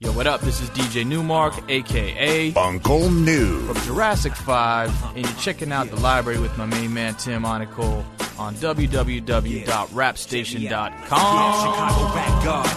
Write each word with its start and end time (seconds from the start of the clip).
Yo, 0.00 0.12
what 0.12 0.28
up? 0.28 0.40
This 0.42 0.60
is 0.60 0.70
DJ 0.70 1.04
Nu-Mark, 1.04 1.54
aka 1.68 2.52
Uncle 2.54 3.10
New. 3.10 3.58
from 3.66 3.76
Jurassic 3.84 4.32
5, 4.32 5.16
and 5.16 5.26
you're 5.26 5.36
checking 5.38 5.72
out 5.72 5.90
the 5.90 5.96
library 5.96 6.38
with 6.38 6.56
my 6.56 6.66
main 6.66 6.94
man 6.94 7.16
Tim 7.16 7.42
Einenkel 7.42 8.04
on 8.38 8.54
www.rapstation.com. 8.54 11.02
Chicago 11.02 12.06
vanguard, 12.14 12.70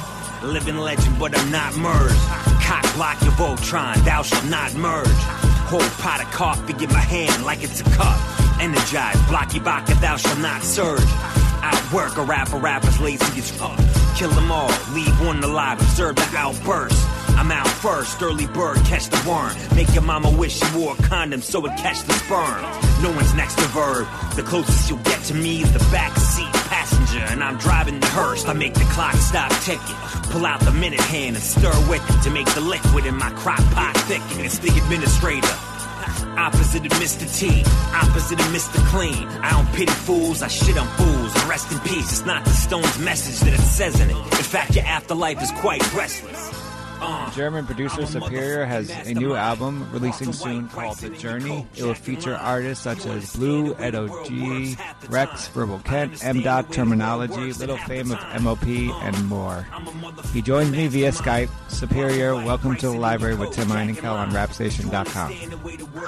living 0.51 0.77
legend, 0.77 1.19
but 1.19 1.37
I'm 1.37 1.51
not 1.51 1.75
merged. 1.77 2.15
Cock 2.63 2.91
block 2.95 3.21
your 3.21 3.33
Voltron, 3.33 4.03
thou 4.03 4.23
shalt 4.23 4.45
not 4.45 4.73
merge. 4.73 5.05
Whole 5.69 5.79
pot 6.01 6.21
of 6.23 6.31
coffee 6.31 6.73
in 6.83 6.89
my 6.89 6.97
hand 6.97 7.45
like 7.45 7.61
it's 7.61 7.81
a 7.81 7.83
cup. 7.83 8.17
Energize, 8.59 9.21
blocky 9.27 9.59
baka, 9.59 9.93
thou 10.01 10.17
shalt 10.17 10.39
not 10.39 10.63
surge. 10.63 11.03
I 11.05 11.89
work 11.93 12.17
a 12.17 12.23
rapper, 12.23 12.57
rappers 12.57 12.99
lazy 12.99 13.37
as 13.37 13.51
fuck. 13.51 13.77
Kill 14.15 14.29
them 14.29 14.51
all, 14.51 14.69
leave 14.93 15.19
one 15.21 15.43
alive, 15.43 15.79
observe 15.81 16.15
the 16.15 16.29
outburst. 16.35 17.07
I'm 17.37 17.51
out 17.51 17.67
first, 17.67 18.21
early 18.21 18.45
bird, 18.47 18.77
catch 18.85 19.09
the 19.09 19.21
worm. 19.27 19.55
Make 19.75 19.93
your 19.93 20.03
mama 20.03 20.29
wish 20.29 20.59
she 20.59 20.77
wore 20.77 20.93
a 20.93 21.01
condom 21.03 21.41
so 21.41 21.65
it 21.65 21.75
catch 21.77 22.03
the 22.03 22.13
sperm. 22.13 22.61
No 23.01 23.11
one's 23.11 23.33
next 23.33 23.55
to 23.55 23.65
verb. 23.69 24.07
The 24.35 24.43
closest 24.43 24.89
you'll 24.89 24.99
get 24.99 25.23
to 25.23 25.33
me 25.33 25.61
is 25.63 25.73
the 25.73 25.79
back 25.91 26.15
seat 26.17 26.53
passenger, 26.69 27.25
and 27.31 27.43
I'm 27.43 27.57
driving 27.57 27.99
the 27.99 28.07
hearse. 28.07 28.45
I 28.45 28.53
make 28.53 28.73
the 28.73 28.87
clock 28.91 29.15
stop 29.15 29.51
ticking. 29.63 29.95
Pull 30.31 30.45
out 30.45 30.59
the 30.61 30.71
minute 30.71 30.99
hand 30.99 31.35
and 31.35 31.43
stir 31.43 31.73
with 31.89 32.03
it 32.07 32.23
to 32.23 32.29
make 32.29 32.47
the 32.53 32.61
liquid 32.61 33.05
in 33.05 33.15
my 33.17 33.31
crock 33.31 33.63
pot 33.73 33.97
thicken. 34.07 34.45
It's 34.45 34.59
the 34.59 34.69
administrator. 34.69 35.70
Opposite 36.37 36.85
of 36.85 36.91
Mr. 36.93 37.25
T, 37.39 37.63
opposite 37.93 38.39
of 38.39 38.45
Mr. 38.47 38.77
Clean. 38.87 39.27
I 39.41 39.51
don't 39.51 39.73
pity 39.73 39.91
fools, 39.91 40.41
I 40.41 40.47
shit 40.47 40.77
on 40.77 40.87
fools. 40.97 41.45
Rest 41.45 41.71
in 41.71 41.79
peace, 41.79 42.11
it's 42.11 42.25
not 42.25 42.43
the 42.45 42.51
stone's 42.51 42.99
message 42.99 43.39
that 43.41 43.53
it 43.53 43.63
says 43.63 43.99
in 43.99 44.09
it. 44.09 44.15
In 44.15 44.47
fact, 44.55 44.75
your 44.75 44.85
afterlife 44.85 45.41
is 45.41 45.51
quite 45.51 45.81
restless. 45.93 46.60
Uh, 47.01 47.31
German 47.31 47.65
producer 47.65 48.05
Superior 48.05 48.63
has 48.63 48.91
a 48.91 49.15
new 49.15 49.33
album 49.33 49.91
releasing 49.91 50.31
soon 50.31 50.69
called 50.69 50.97
The 50.97 51.09
Journey. 51.09 51.65
It 51.75 51.83
will 51.83 51.95
feature 51.95 52.35
artists 52.35 52.83
such 52.83 53.07
as 53.07 53.35
Blu, 53.35 53.73
Ed 53.79 53.95
O.G., 53.95 54.77
Rex, 55.09 55.47
Verbal 55.47 55.79
Kent, 55.79 56.23
M. 56.23 56.41
Dot, 56.41 56.71
Terminology, 56.71 57.53
Little 57.53 57.77
Fame 57.77 58.11
of 58.11 58.43
MOP, 58.43 58.67
and 58.67 59.27
more. 59.27 59.65
He 60.31 60.43
joins 60.43 60.69
me 60.71 60.87
via 60.87 61.11
Skype. 61.11 61.49
Superior, 61.69 62.35
welcome 62.35 62.75
to 62.75 62.87
the 62.89 62.97
library 62.97 63.33
with 63.33 63.51
Tim 63.51 63.69
Einenkel 63.69 64.13
on 64.13 64.29
rapstation.com. 64.29 65.31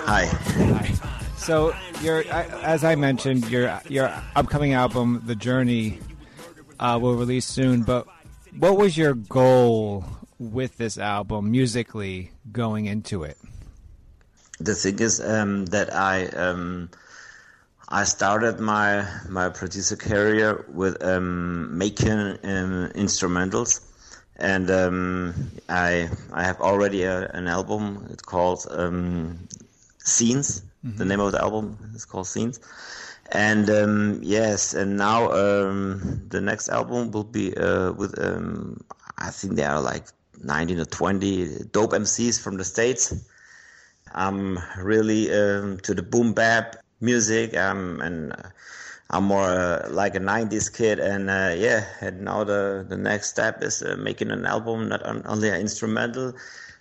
Hi. 0.06 0.26
Hi. 0.26 0.92
So, 1.38 1.76
your, 2.04 2.24
as 2.32 2.84
I 2.84 2.94
mentioned, 2.94 3.50
your 3.50 3.82
your 3.90 4.14
upcoming 4.36 4.74
album, 4.74 5.24
The 5.26 5.36
Journey, 5.36 6.00
uh, 6.80 7.00
will 7.02 7.16
release 7.16 7.46
soon. 7.48 7.82
But 7.82 8.08
what 8.60 8.78
was 8.78 8.96
your 8.96 9.16
goal 9.16 10.06
with 10.40 10.78
this 10.78 10.98
album 10.98 11.52
musically 11.52 12.32
going 12.52 12.86
into 12.86 13.24
it? 13.24 13.38
The 14.60 14.76
thing 14.76 15.00
is 15.00 15.20
um, 15.20 15.66
that 15.68 15.94
I 15.94 16.28
um, 16.28 16.90
I 17.90 18.04
started 18.04 18.60
my 18.60 19.06
my 19.30 19.50
producer 19.50 19.96
career 19.96 20.66
with 20.72 21.04
um, 21.04 21.78
making 21.78 22.20
um, 22.20 22.92
instrumentals, 22.96 23.82
and 24.38 24.70
um, 24.70 25.52
I 25.70 26.10
I 26.32 26.44
have 26.44 26.62
already 26.62 27.04
a, 27.04 27.30
an 27.30 27.48
album. 27.48 28.08
It's 28.12 28.24
called 28.24 28.66
um, 28.72 29.48
Scenes. 30.00 30.64
The 30.84 31.06
name 31.06 31.22
of 31.22 31.32
the 31.32 31.42
album 31.42 31.78
is 31.96 32.04
called 32.04 32.28
Scenes. 32.28 32.60
And 33.32 33.70
um, 33.70 34.20
yes, 34.22 34.74
and 34.74 34.98
now 34.98 35.32
um, 35.32 36.26
the 36.28 36.42
next 36.42 36.68
album 36.68 37.12
will 37.12 37.24
be 37.24 37.56
uh, 37.56 37.94
with 37.94 38.22
um, 38.22 38.84
I 39.18 39.32
think 39.32 39.56
there 39.56 39.72
are 39.72 39.82
like 39.82 40.08
19 40.44 40.80
or 40.80 40.86
20 40.86 41.66
dope 41.72 41.92
MCs 41.92 42.42
from 42.42 42.58
the 42.58 42.64
states. 42.64 43.14
I'm 44.14 44.60
really 44.78 45.34
um, 45.34 45.80
to 45.80 45.94
the 45.94 46.04
boom 46.04 46.34
bap 46.34 46.76
music. 47.02 47.56
Um, 47.56 48.02
and 48.02 48.34
I'm 49.10 49.26
more 49.26 49.46
uh, 49.46 49.90
like 49.92 50.16
a 50.16 50.20
'90s 50.20 50.76
kid, 50.76 51.00
and 51.00 51.30
uh, 51.30 51.54
yeah. 51.56 51.86
And 52.02 52.22
now 52.22 52.44
the 52.44 52.86
the 52.88 52.98
next 52.98 53.30
step 53.30 53.62
is 53.62 53.84
uh, 53.84 53.96
making 54.00 54.32
an 54.32 54.46
album, 54.46 54.90
not 54.90 55.06
only 55.06 55.50
an 55.50 55.62
instrumental, 55.62 56.34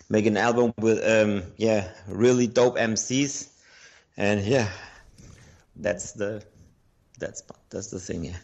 making 0.09 0.33
an 0.33 0.43
album 0.43 0.73
with 0.79 1.03
um, 1.05 1.43
yeah, 1.57 1.89
really 2.07 2.47
dope 2.47 2.77
MCs, 2.77 3.49
and 4.17 4.41
yeah, 4.41 4.69
that's 5.75 6.13
the 6.13 6.43
that's 7.19 7.43
that's 7.69 7.91
the 7.91 7.99
thing. 7.99 8.25
Yeah. 8.25 8.37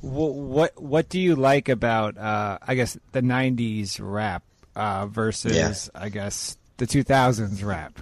What 0.00 0.34
what, 0.34 0.82
what 0.82 1.08
do 1.08 1.20
you 1.20 1.36
like 1.36 1.68
about 1.68 2.18
uh, 2.18 2.58
I 2.60 2.74
guess 2.74 2.98
the 3.12 3.22
'90s 3.22 4.00
rap 4.00 4.42
uh, 4.76 5.06
versus 5.06 5.90
Yeah. 5.94 6.02
I 6.02 6.08
guess 6.10 6.56
the 6.76 6.86
2000s 6.86 7.64
rap? 7.64 7.98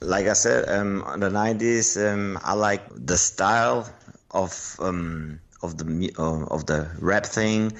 like 0.00 0.26
I 0.26 0.34
said, 0.34 0.68
um, 0.68 1.04
in 1.14 1.20
the 1.20 1.30
nineties, 1.30 1.96
um, 1.96 2.38
I 2.44 2.54
like 2.54 2.82
the 2.94 3.16
style 3.16 3.88
of 4.30 4.76
um, 4.80 5.40
of 5.62 5.78
the 5.78 6.12
uh, 6.18 6.44
of 6.46 6.66
the 6.66 6.90
rap 7.00 7.26
thing. 7.26 7.72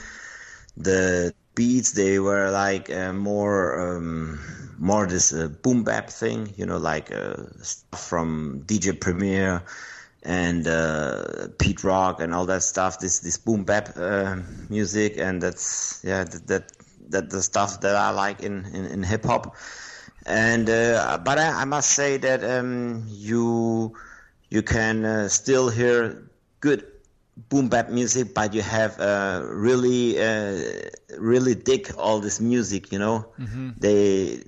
The 0.76 1.34
beats 1.54 1.92
they 1.92 2.18
were 2.18 2.50
like 2.50 2.90
uh, 2.90 3.12
more 3.12 3.96
um, 3.96 4.40
more 4.78 5.06
this 5.06 5.32
uh, 5.32 5.48
boom 5.48 5.84
bap 5.84 6.10
thing, 6.10 6.52
you 6.56 6.66
know, 6.66 6.78
like 6.78 7.12
uh, 7.12 7.36
stuff 7.62 8.08
from 8.08 8.62
DJ 8.66 8.92
Premier 8.98 9.62
and 10.22 10.66
uh, 10.66 11.48
Pete 11.58 11.84
Rock 11.84 12.20
and 12.20 12.34
all 12.34 12.46
that 12.46 12.62
stuff. 12.62 12.98
This 12.98 13.20
this 13.20 13.38
boom 13.38 13.64
bap 13.64 13.96
uh, 13.96 14.36
music, 14.68 15.18
and 15.18 15.42
that's 15.42 16.00
yeah 16.04 16.24
that 16.24 16.46
that, 16.48 16.75
that 17.10 17.30
the 17.30 17.42
stuff 17.42 17.80
that 17.80 17.94
I 17.96 18.10
like 18.10 18.40
in 18.42 18.64
in, 18.66 18.84
in 18.86 19.02
hip 19.02 19.24
hop 19.24 19.56
and 20.26 20.68
uh, 20.68 21.18
but 21.24 21.38
I, 21.38 21.62
I 21.62 21.64
must 21.64 21.90
say 21.90 22.16
that 22.18 22.42
um, 22.44 23.04
you 23.08 23.94
you 24.50 24.62
can 24.62 25.04
uh, 25.04 25.28
still 25.28 25.68
hear 25.68 26.30
good 26.60 26.84
boom 27.36 27.68
bap 27.68 27.90
music, 27.90 28.34
but 28.34 28.54
you 28.54 28.62
have 28.62 28.98
uh, 29.00 29.42
really 29.44 30.18
uh, 30.20 30.60
really 31.18 31.54
dig 31.54 31.92
all 31.98 32.20
this 32.20 32.40
music. 32.40 32.92
You 32.92 32.98
know, 32.98 33.26
they 33.76 34.42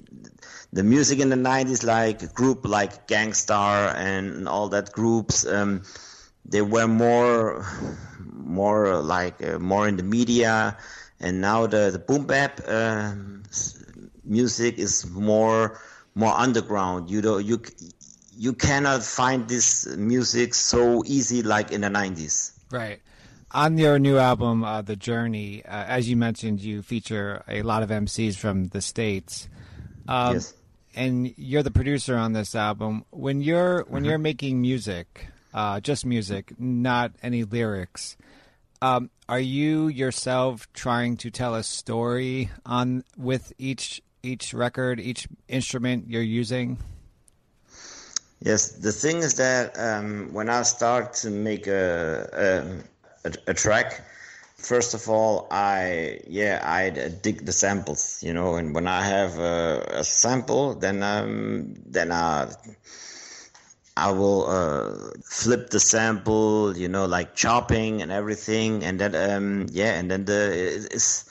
the 0.72 0.82
music 0.82 1.20
in 1.20 1.28
the 1.28 1.36
'90s, 1.36 1.84
like 1.84 2.32
group 2.34 2.64
like 2.66 3.06
Gang 3.06 3.32
Starr 3.32 3.94
and 3.96 4.48
all 4.48 4.68
that 4.70 4.92
groups. 4.92 5.46
Um, 5.46 5.82
they 6.44 6.62
were 6.62 6.86
more 6.88 7.64
more 8.20 8.96
like 9.00 9.42
uh, 9.44 9.58
more 9.58 9.88
in 9.88 9.96
the 9.96 10.02
media 10.02 10.76
and 11.20 11.40
now 11.40 11.66
the 11.66 11.90
the 11.90 11.98
boom 11.98 12.26
bap 12.26 12.60
um, 12.68 13.42
s- 13.48 13.82
music 14.24 14.78
is 14.78 15.06
more 15.10 15.80
more 16.14 16.34
underground 16.36 17.10
you 17.10 17.20
know 17.22 17.38
you 17.38 17.60
you 18.36 18.52
cannot 18.52 19.02
find 19.02 19.48
this 19.48 19.86
music 19.96 20.54
so 20.54 21.02
easy 21.06 21.42
like 21.42 21.72
in 21.72 21.80
the 21.82 21.88
90s 21.90 22.52
Right. 22.70 23.00
On 23.52 23.78
your 23.78 23.98
new 23.98 24.18
album, 24.18 24.62
uh, 24.62 24.82
The 24.82 24.94
Journey, 24.94 25.64
uh, 25.64 25.84
as 25.96 26.06
you 26.10 26.16
mentioned, 26.18 26.60
you 26.60 26.82
feature 26.82 27.42
a 27.48 27.62
lot 27.62 27.82
of 27.82 27.88
MCs 27.88 28.36
from 28.36 28.68
the 28.68 28.82
states. 28.82 29.48
Um, 30.06 30.34
Yes. 30.34 30.52
And 30.94 31.32
you're 31.38 31.62
the 31.62 31.70
producer 31.70 32.14
on 32.16 32.34
this 32.34 32.54
album. 32.54 33.04
When 33.08 33.40
you're 33.40 33.84
when 33.88 34.04
you're 34.04 34.18
making 34.18 34.60
music, 34.60 35.28
uh, 35.54 35.80
just 35.80 36.04
music, 36.04 36.52
not 36.60 37.12
any 37.22 37.44
lyrics, 37.44 38.18
um, 38.82 39.10
are 39.28 39.40
you 39.40 39.88
yourself 39.88 40.72
trying 40.72 41.16
to 41.18 41.30
tell 41.30 41.54
a 41.54 41.62
story 41.62 42.50
on 42.64 43.04
with 43.16 43.52
each 43.58 44.02
each 44.22 44.52
record, 44.52 45.00
each 45.00 45.28
instrument 45.48 46.06
you're 46.08 46.22
using? 46.22 46.78
Yes, 48.40 48.72
the 48.72 48.92
thing 48.92 49.18
is 49.18 49.34
that 49.34 49.78
um, 49.78 50.32
when 50.32 50.48
I 50.48 50.62
start 50.62 51.14
to 51.14 51.30
make 51.30 51.66
a, 51.66 52.88
a, 53.24 53.32
a, 53.48 53.54
track, 53.54 54.04
first 54.56 54.94
of 54.94 55.08
all, 55.08 55.48
I 55.50 56.20
yeah 56.26 56.60
I 56.62 56.90
dig 56.90 57.44
the 57.46 57.52
samples, 57.52 58.22
you 58.22 58.32
know, 58.32 58.54
and 58.54 58.74
when 58.74 58.86
I 58.86 59.02
have 59.02 59.38
a, 59.38 59.86
a 59.90 60.04
sample, 60.04 60.74
then 60.74 61.02
um 61.02 61.74
then 61.84 62.12
I 62.12 62.48
I 63.98 64.10
will 64.12 64.46
uh, 64.46 65.10
flip 65.24 65.70
the 65.70 65.80
sample, 65.80 66.76
you 66.76 66.88
know, 66.88 67.06
like 67.06 67.34
chopping 67.34 68.02
and 68.02 68.10
everything, 68.12 68.84
and 68.84 69.00
then 69.00 69.14
um 69.14 69.66
yeah, 69.72 69.98
and 69.98 70.10
then 70.10 70.24
the 70.24 70.86
it's 70.90 71.24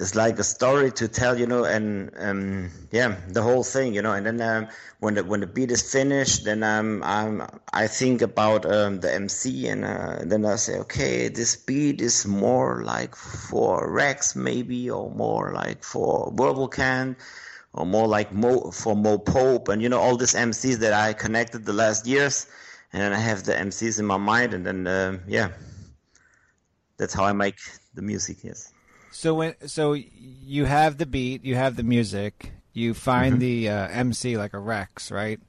it's 0.00 0.14
like 0.14 0.38
a 0.38 0.44
story 0.44 0.90
to 0.92 1.06
tell, 1.06 1.38
you 1.38 1.46
know, 1.46 1.64
and 1.64 2.10
um, 2.18 2.70
yeah, 2.90 3.16
the 3.28 3.42
whole 3.42 3.62
thing, 3.62 3.94
you 3.94 4.02
know. 4.02 4.12
And 4.12 4.26
then 4.26 4.40
um, 4.40 4.68
when 5.00 5.14
the 5.14 5.24
when 5.24 5.40
the 5.40 5.46
beat 5.46 5.70
is 5.70 5.92
finished, 5.92 6.44
then 6.44 6.62
um, 6.62 7.02
I'm 7.04 7.42
I 7.72 7.86
think 7.88 8.22
about 8.22 8.64
um, 8.64 9.00
the 9.00 9.12
MC, 9.14 9.68
and 9.68 9.84
uh, 9.84 10.18
then 10.24 10.44
I 10.44 10.56
say, 10.56 10.78
okay, 10.80 11.28
this 11.28 11.56
beat 11.56 12.00
is 12.00 12.26
more 12.26 12.82
like 12.84 13.14
for 13.14 13.88
Rex, 13.90 14.34
maybe, 14.34 14.90
or 14.90 15.10
more 15.10 15.52
like 15.52 15.84
for 15.84 16.32
Verbal 16.34 16.68
Kent, 16.68 17.18
or 17.74 17.86
more 17.86 18.06
like 18.06 18.32
Mo 18.32 18.70
for 18.70 18.94
Mo 18.94 19.18
Pope, 19.18 19.68
and 19.68 19.80
you 19.82 19.88
know 19.88 19.98
all 20.00 20.16
these 20.16 20.34
MCs 20.34 20.76
that 20.78 20.92
I 20.92 21.12
connected 21.12 21.64
the 21.64 21.72
last 21.72 22.06
years, 22.06 22.46
and 22.92 23.02
then 23.02 23.12
I 23.12 23.18
have 23.18 23.44
the 23.44 23.52
MCs 23.54 23.98
in 23.98 24.06
my 24.06 24.18
mind, 24.18 24.54
and 24.54 24.66
then 24.66 24.86
um 24.86 25.20
yeah, 25.26 25.50
that's 26.96 27.14
how 27.14 27.24
I 27.24 27.32
make 27.32 27.56
the 27.94 28.02
music. 28.02 28.44
Yes. 28.44 28.72
So 29.10 29.34
when 29.34 29.54
so 29.68 29.92
you 29.94 30.64
have 30.64 30.98
the 30.98 31.06
beat, 31.06 31.44
you 31.44 31.54
have 31.54 31.76
the 31.76 31.82
music, 31.82 32.52
you 32.72 32.94
find 32.94 33.40
the 33.40 33.68
uh, 33.68 33.88
MC 33.88 34.36
like 34.36 34.54
a 34.54 34.58
Rex, 34.58 35.10
right? 35.10 35.40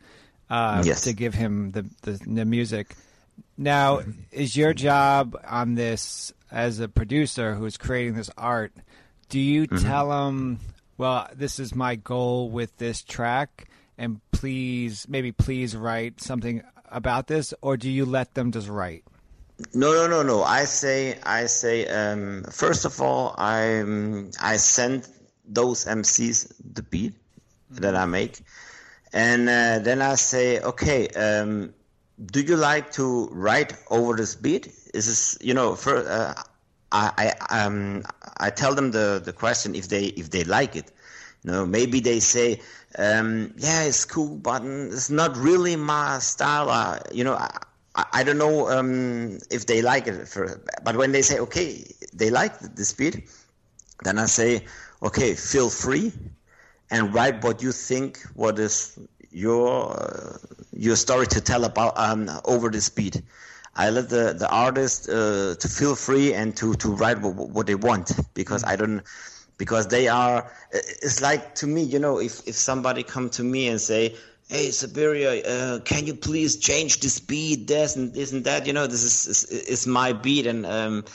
Uh, 0.50 0.84
Yes. 0.86 1.04
To 1.04 1.14
give 1.14 1.34
him 1.34 1.72
the, 1.72 1.86
the 2.02 2.20
the 2.28 2.46
music. 2.46 2.96
Now, 3.58 4.02
is 4.32 4.56
your 4.56 4.74
job 4.74 5.36
on 5.48 5.76
this 5.76 6.34
as 6.52 6.80
a 6.80 6.88
producer 6.88 7.56
who's 7.56 7.78
creating 7.78 8.16
this 8.16 8.30
art? 8.38 8.74
Do 9.30 9.40
you 9.40 9.66
tell 9.68 10.28
him, 10.28 10.60
"Well, 10.98 11.28
this 11.34 11.60
is 11.60 11.76
my 11.76 11.96
goal 11.96 12.50
with 12.50 12.78
this 12.78 13.02
track, 13.02 13.68
and 13.98 14.22
please, 14.32 15.08
maybe 15.08 15.32
please 15.32 15.76
write 15.76 16.22
something 16.22 16.64
about 16.90 17.28
this," 17.28 17.54
or 17.62 17.78
do 17.78 17.90
you 17.90 18.06
let 18.06 18.34
them 18.34 18.52
just 18.52 18.68
write? 18.68 19.04
No, 19.74 19.94
no, 19.94 20.08
no, 20.08 20.24
no. 20.24 20.44
I 20.44 20.66
say, 20.66 21.20
I 21.24 21.46
say. 21.46 21.88
Um, 21.88 22.44
first 22.52 22.86
of 22.86 23.02
all, 23.02 23.36
I 23.38 23.80
um, 23.80 24.32
I 24.42 24.58
send 24.58 25.08
those 25.46 25.86
MCs 25.86 26.54
the 26.74 26.84
beat 26.84 27.14
that 27.70 27.96
I 27.96 28.06
make, 28.06 28.42
and 29.14 29.48
uh, 29.48 29.80
then 29.80 30.02
I 30.02 30.16
say, 30.16 30.60
okay, 30.60 31.08
um, 31.10 31.74
do 32.26 32.42
you 32.42 32.56
like 32.56 32.92
to 32.94 33.28
write 33.32 33.74
over 33.90 34.16
this 34.16 34.36
beat? 34.36 34.68
Is 34.94 35.08
this, 35.08 35.38
you 35.42 35.54
know, 35.54 35.76
for 35.76 35.98
uh, 36.08 36.34
I, 36.94 37.34
I 37.50 37.66
um 37.66 38.04
I 38.38 38.50
tell 38.52 38.76
them 38.76 38.92
the 38.92 39.22
the 39.24 39.34
question 39.34 39.76
if 39.76 39.90
they 39.90 40.06
if 40.06 40.30
they 40.32 40.44
like 40.46 40.76
it. 40.76 40.92
You 41.44 41.52
know, 41.52 41.66
maybe 41.66 42.00
they 42.00 42.22
say, 42.22 42.62
um, 42.98 43.54
yeah, 43.58 43.84
it's 43.84 44.06
cool, 44.06 44.38
but 44.38 44.64
it's 44.64 45.10
not 45.10 45.36
really 45.36 45.76
my 45.76 46.20
style. 46.20 46.70
Uh, 46.70 47.00
you 47.12 47.26
know, 47.26 47.34
I, 47.34 48.06
I 48.14 48.24
don't 48.24 48.38
know 48.38 48.70
um, 48.70 49.40
if 49.52 49.66
they 49.66 49.82
like 49.82 50.08
it. 50.08 50.28
For, 50.28 50.62
but 50.84 50.96
when 50.96 51.12
they 51.12 51.22
say, 51.22 51.40
okay, 51.40 51.86
they 52.14 52.30
like 52.30 52.60
this 52.76 52.90
speed," 52.90 53.24
then 54.04 54.20
I 54.20 54.26
say, 54.28 54.66
okay, 55.02 55.36
feel 55.36 55.70
free 55.70 56.14
and 56.92 57.14
write 57.14 57.44
what 57.44 57.62
you 57.62 57.72
think, 57.72 58.20
what 58.36 58.60
is 58.60 58.98
your 59.32 59.92
uh, 59.92 60.38
your 60.72 60.96
story 60.96 61.28
to 61.28 61.42
tell 61.42 61.66
about 61.66 61.98
um, 61.98 62.30
over 62.46 62.70
this 62.70 62.90
beat. 62.90 63.22
I 63.76 63.90
let 63.90 64.10
the 64.10 64.34
the 64.34 64.50
artist 64.50 65.10
uh, 65.10 65.56
to 65.56 65.68
feel 65.68 65.96
free 65.96 66.34
and 66.34 66.56
to 66.58 66.76
to 66.76 66.90
write 66.92 67.22
what, 67.22 67.34
what 67.36 67.68
they 67.68 67.76
want 67.76 68.12
because 68.34 68.64
I 68.64 68.76
don't 68.76 69.02
because 69.58 69.88
they 69.88 70.08
are. 70.08 70.52
It's 70.72 71.22
like 71.22 71.56
to 71.56 71.68
me, 71.68 71.82
you 71.84 72.00
know, 72.00 72.20
if 72.20 72.48
if 72.48 72.56
somebody 72.56 73.04
come 73.04 73.30
to 73.32 73.44
me 73.44 73.68
and 73.68 73.80
say. 73.80 74.16
Hey 74.50 74.72
Superior, 74.72 75.42
uh, 75.48 75.80
can 75.86 76.06
you 76.06 76.14
please 76.14 76.58
change 76.58 77.00
this 77.00 77.18
beat, 77.18 77.66
this 77.66 77.96
and 77.96 78.14
this 78.14 78.34
and 78.34 78.44
that? 78.44 78.68
You 78.68 78.74
know, 78.74 78.86
this 78.86 79.02
is 79.02 79.26
is, 79.26 79.44
is 79.46 79.88
my 79.88 80.12
beat, 80.12 80.46
and 80.46 80.66
um, 80.66 81.06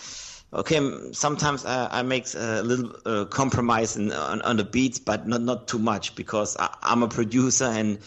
okay, 0.52 0.80
sometimes 1.12 1.64
I, 1.66 1.98
I 1.98 2.02
make 2.02 2.26
a 2.34 2.62
little 2.62 2.96
uh, 3.04 3.26
compromise 3.26 3.96
in, 3.96 4.12
on, 4.12 4.40
on 4.42 4.56
the 4.56 4.64
beats, 4.64 4.98
but 4.98 5.28
not 5.28 5.42
not 5.42 5.68
too 5.68 5.78
much 5.78 6.16
because 6.16 6.56
I, 6.56 6.74
I'm 6.82 7.02
a 7.02 7.08
producer 7.08 7.66
and 7.66 7.98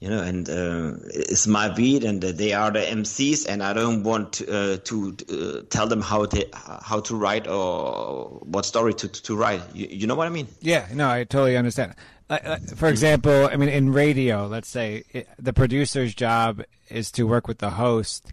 you 0.00 0.08
know, 0.08 0.22
and 0.22 0.48
uh, 0.48 0.92
it's 1.06 1.46
my 1.46 1.68
beat, 1.68 2.04
and 2.04 2.24
uh, 2.24 2.30
they 2.30 2.52
are 2.52 2.70
the 2.70 2.80
MCs, 2.80 3.48
and 3.48 3.62
I 3.62 3.72
don't 3.72 4.04
want 4.04 4.34
to, 4.34 4.46
uh, 4.46 4.76
to 4.84 5.16
uh, 5.28 5.62
tell 5.70 5.88
them 5.88 6.00
how 6.00 6.24
to 6.26 6.48
how 6.54 7.00
to 7.00 7.16
write 7.16 7.48
or 7.48 8.40
what 8.44 8.64
story 8.64 8.94
to 8.94 9.08
to 9.08 9.36
write. 9.36 9.60
You, 9.74 9.88
you 9.90 10.06
know 10.06 10.14
what 10.14 10.28
I 10.28 10.30
mean? 10.30 10.46
Yeah, 10.60 10.86
no, 10.94 11.10
I 11.10 11.24
totally 11.24 11.56
understand. 11.56 11.94
Uh, 12.30 12.38
uh, 12.44 12.58
for 12.76 12.88
example, 12.88 13.48
I 13.50 13.56
mean, 13.56 13.70
in 13.70 13.92
radio, 13.92 14.46
let's 14.46 14.68
say 14.68 15.02
it, 15.12 15.28
the 15.38 15.52
producer's 15.52 16.14
job 16.14 16.62
is 16.90 17.10
to 17.12 17.24
work 17.26 17.48
with 17.48 17.58
the 17.58 17.70
host, 17.70 18.30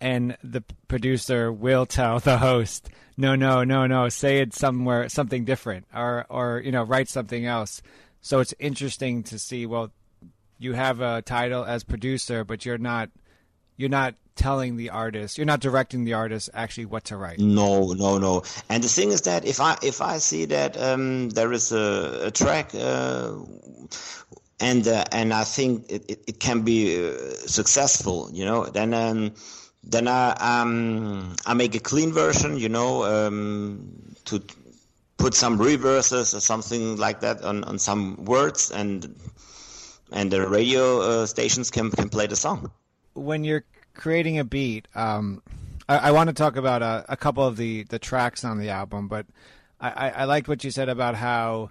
and 0.00 0.36
the 0.44 0.62
producer 0.86 1.52
will 1.52 1.84
tell 1.86 2.20
the 2.20 2.38
host, 2.38 2.90
"No, 3.16 3.34
no, 3.34 3.64
no, 3.64 3.88
no, 3.88 4.08
say 4.08 4.38
it 4.38 4.54
somewhere, 4.54 5.08
something 5.08 5.44
different, 5.44 5.86
or, 5.92 6.26
or 6.28 6.62
you 6.64 6.70
know, 6.70 6.84
write 6.84 7.08
something 7.08 7.44
else." 7.44 7.82
So 8.20 8.38
it's 8.38 8.54
interesting 8.60 9.24
to 9.24 9.38
see. 9.38 9.66
Well, 9.66 9.90
you 10.58 10.72
have 10.74 11.00
a 11.00 11.22
title 11.22 11.64
as 11.64 11.84
producer, 11.84 12.44
but 12.44 12.64
you're 12.64 12.78
not, 12.78 13.10
you're 13.76 13.88
not 13.88 14.14
telling 14.38 14.76
the 14.76 14.90
artist, 14.90 15.36
you're 15.36 15.46
not 15.46 15.60
directing 15.60 16.04
the 16.04 16.14
artist 16.14 16.48
actually 16.54 16.86
what 16.86 17.04
to 17.04 17.16
write. 17.16 17.38
No, 17.38 17.92
no, 17.92 18.18
no. 18.18 18.42
And 18.68 18.82
the 18.82 18.88
thing 18.88 19.10
is 19.10 19.22
that 19.22 19.44
if 19.44 19.60
I 19.60 19.76
if 19.82 20.00
I 20.00 20.18
see 20.18 20.46
that 20.46 20.80
um, 20.80 21.30
there 21.30 21.52
is 21.52 21.72
a, 21.72 22.26
a 22.26 22.30
track 22.30 22.70
uh, 22.74 23.34
and 24.60 24.86
uh, 24.86 25.04
and 25.12 25.34
I 25.34 25.44
think 25.44 25.90
it, 25.90 26.08
it, 26.08 26.20
it 26.26 26.40
can 26.40 26.62
be 26.62 26.96
uh, 26.96 27.18
successful, 27.46 28.30
you 28.32 28.44
know, 28.44 28.64
then 28.64 28.94
um, 28.94 29.34
then 29.82 30.08
I 30.08 30.32
um, 30.40 31.34
I 31.44 31.54
make 31.54 31.74
a 31.74 31.80
clean 31.80 32.12
version, 32.12 32.56
you 32.56 32.68
know, 32.68 33.04
um, 33.04 34.14
to 34.26 34.42
put 35.16 35.34
some 35.34 35.58
reverses 35.58 36.34
or 36.34 36.40
something 36.40 36.96
like 36.96 37.20
that 37.20 37.42
on, 37.42 37.64
on 37.64 37.78
some 37.78 38.24
words 38.24 38.70
and 38.70 39.14
and 40.12 40.30
the 40.30 40.48
radio 40.48 41.00
uh, 41.00 41.26
stations 41.26 41.70
can 41.70 41.90
can 41.90 42.08
play 42.08 42.26
the 42.26 42.36
song. 42.36 42.70
when 43.14 43.44
you're 43.44 43.64
creating 43.94 44.38
a 44.38 44.44
beat, 44.44 44.88
um, 44.94 45.42
I, 45.88 45.98
I 45.98 46.10
want 46.12 46.28
to 46.28 46.34
talk 46.34 46.56
about 46.56 46.82
a, 46.82 47.04
a 47.08 47.16
couple 47.16 47.44
of 47.44 47.56
the, 47.56 47.84
the 47.84 47.98
tracks 47.98 48.44
on 48.44 48.58
the 48.58 48.70
album, 48.70 49.08
but 49.08 49.26
I, 49.80 50.10
I, 50.10 50.24
liked 50.24 50.48
what 50.48 50.64
you 50.64 50.70
said 50.70 50.88
about 50.88 51.14
how 51.14 51.70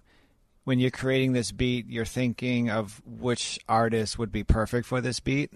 when 0.64 0.80
you're 0.80 0.92
creating 0.92 1.34
this 1.34 1.52
beat, 1.52 1.88
you're 1.90 2.06
thinking 2.06 2.70
of 2.70 3.02
which 3.06 3.60
artist 3.68 4.18
would 4.18 4.32
be 4.32 4.44
perfect 4.44 4.88
for 4.88 5.02
this 5.02 5.20
beat. 5.20 5.52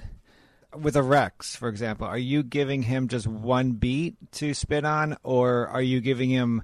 With 0.78 0.96
a 0.96 1.04
Rex, 1.04 1.56
for 1.56 1.70
example, 1.70 2.08
are 2.08 2.18
you 2.18 2.44
giving 2.44 2.84
him 2.84 3.08
just 3.08 3.28
one 3.28 3.74
beat 3.74 4.16
to 4.34 4.54
spit 4.54 4.86
on, 4.86 5.18
or 5.24 5.68
are 5.68 5.82
you 5.82 6.00
giving 6.00 6.30
him 6.30 6.64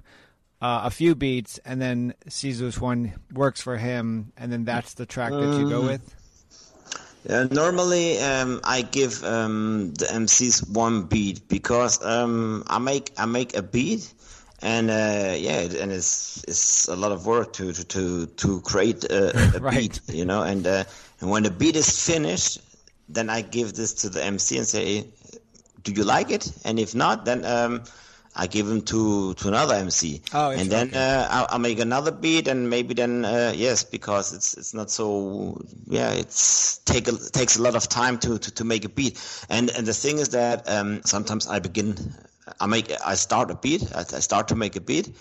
uh, 0.60 0.82
a 0.84 0.90
few 0.90 1.14
beats 1.14 1.58
and 1.64 1.80
then 1.80 2.14
sees 2.28 2.60
which 2.62 2.80
one 2.80 3.14
works 3.32 3.60
for 3.60 3.76
him, 3.76 4.32
and 4.36 4.52
then 4.52 4.64
that's 4.64 4.94
the 4.94 5.06
track 5.06 5.32
that 5.32 5.58
you 5.58 5.68
go 5.68 5.84
with? 5.84 6.14
Uh, 7.28 7.46
normally, 7.50 8.18
um, 8.20 8.60
I 8.64 8.82
give 8.82 9.22
um, 9.24 9.92
the 9.94 10.06
MCs 10.06 10.68
one 10.70 11.04
beat 11.04 11.46
because 11.48 12.02
um, 12.04 12.64
I 12.66 12.78
make 12.78 13.12
I 13.18 13.26
make 13.26 13.56
a 13.56 13.62
beat, 13.62 14.12
and 14.62 14.90
uh, 14.90 15.34
yeah, 15.36 15.60
and 15.60 15.92
it's 15.92 16.42
it's 16.48 16.88
a 16.88 16.96
lot 16.96 17.12
of 17.12 17.26
work 17.26 17.52
to 17.54 17.72
to 17.72 17.84
to, 17.84 18.26
to 18.26 18.60
create 18.62 19.04
a, 19.04 19.56
a 19.56 19.60
Right. 19.60 19.74
beat, 19.74 20.00
you 20.08 20.24
know. 20.24 20.42
And 20.42 20.66
uh, 20.66 20.84
and 21.20 21.30
when 21.30 21.42
the 21.42 21.50
beat 21.50 21.76
is 21.76 22.04
finished, 22.04 22.60
then 23.08 23.28
I 23.28 23.42
give 23.42 23.74
this 23.74 23.94
to 23.94 24.08
the 24.08 24.24
MC 24.24 24.56
and 24.56 24.66
say, 24.66 25.06
"Do 25.82 25.92
you 25.92 26.04
like 26.04 26.30
it?" 26.30 26.50
And 26.64 26.78
if 26.78 26.94
not, 26.94 27.24
then 27.24 27.44
um, 27.44 27.82
I 28.38 28.46
give 28.46 28.66
them 28.66 28.82
to 28.82 29.34
to 29.34 29.48
another 29.48 29.74
MC. 29.74 30.22
Oh, 30.32 30.50
and 30.50 30.70
then 30.70 30.88
okay. 30.88 30.98
uh, 30.98 31.46
I'll 31.50 31.58
make 31.58 31.80
another 31.80 32.12
beat, 32.12 32.46
and 32.46 32.70
maybe 32.70 32.94
then 32.94 33.24
uh, 33.24 33.52
yes, 33.54 33.82
because 33.82 34.32
it's 34.32 34.56
it's 34.56 34.72
not 34.72 34.92
so 34.92 35.60
yeah, 35.88 36.12
it's 36.12 36.78
take 36.84 37.08
a, 37.08 37.12
takes 37.12 37.56
a 37.56 37.62
lot 37.62 37.74
of 37.74 37.88
time 37.88 38.16
to, 38.18 38.38
to, 38.38 38.50
to 38.54 38.64
make 38.64 38.84
a 38.84 38.88
beat. 38.88 39.18
And 39.50 39.70
and 39.70 39.84
the 39.84 39.92
thing 39.92 40.18
is 40.18 40.28
that 40.30 40.70
um, 40.70 41.02
sometimes 41.04 41.48
I 41.48 41.58
begin, 41.58 42.14
I 42.60 42.66
make 42.66 42.92
I 43.04 43.16
start 43.16 43.50
a 43.50 43.56
beat, 43.56 43.82
I, 43.92 44.00
I 44.00 44.20
start 44.20 44.46
to 44.48 44.54
make 44.54 44.76
a 44.76 44.80
beat, 44.80 45.16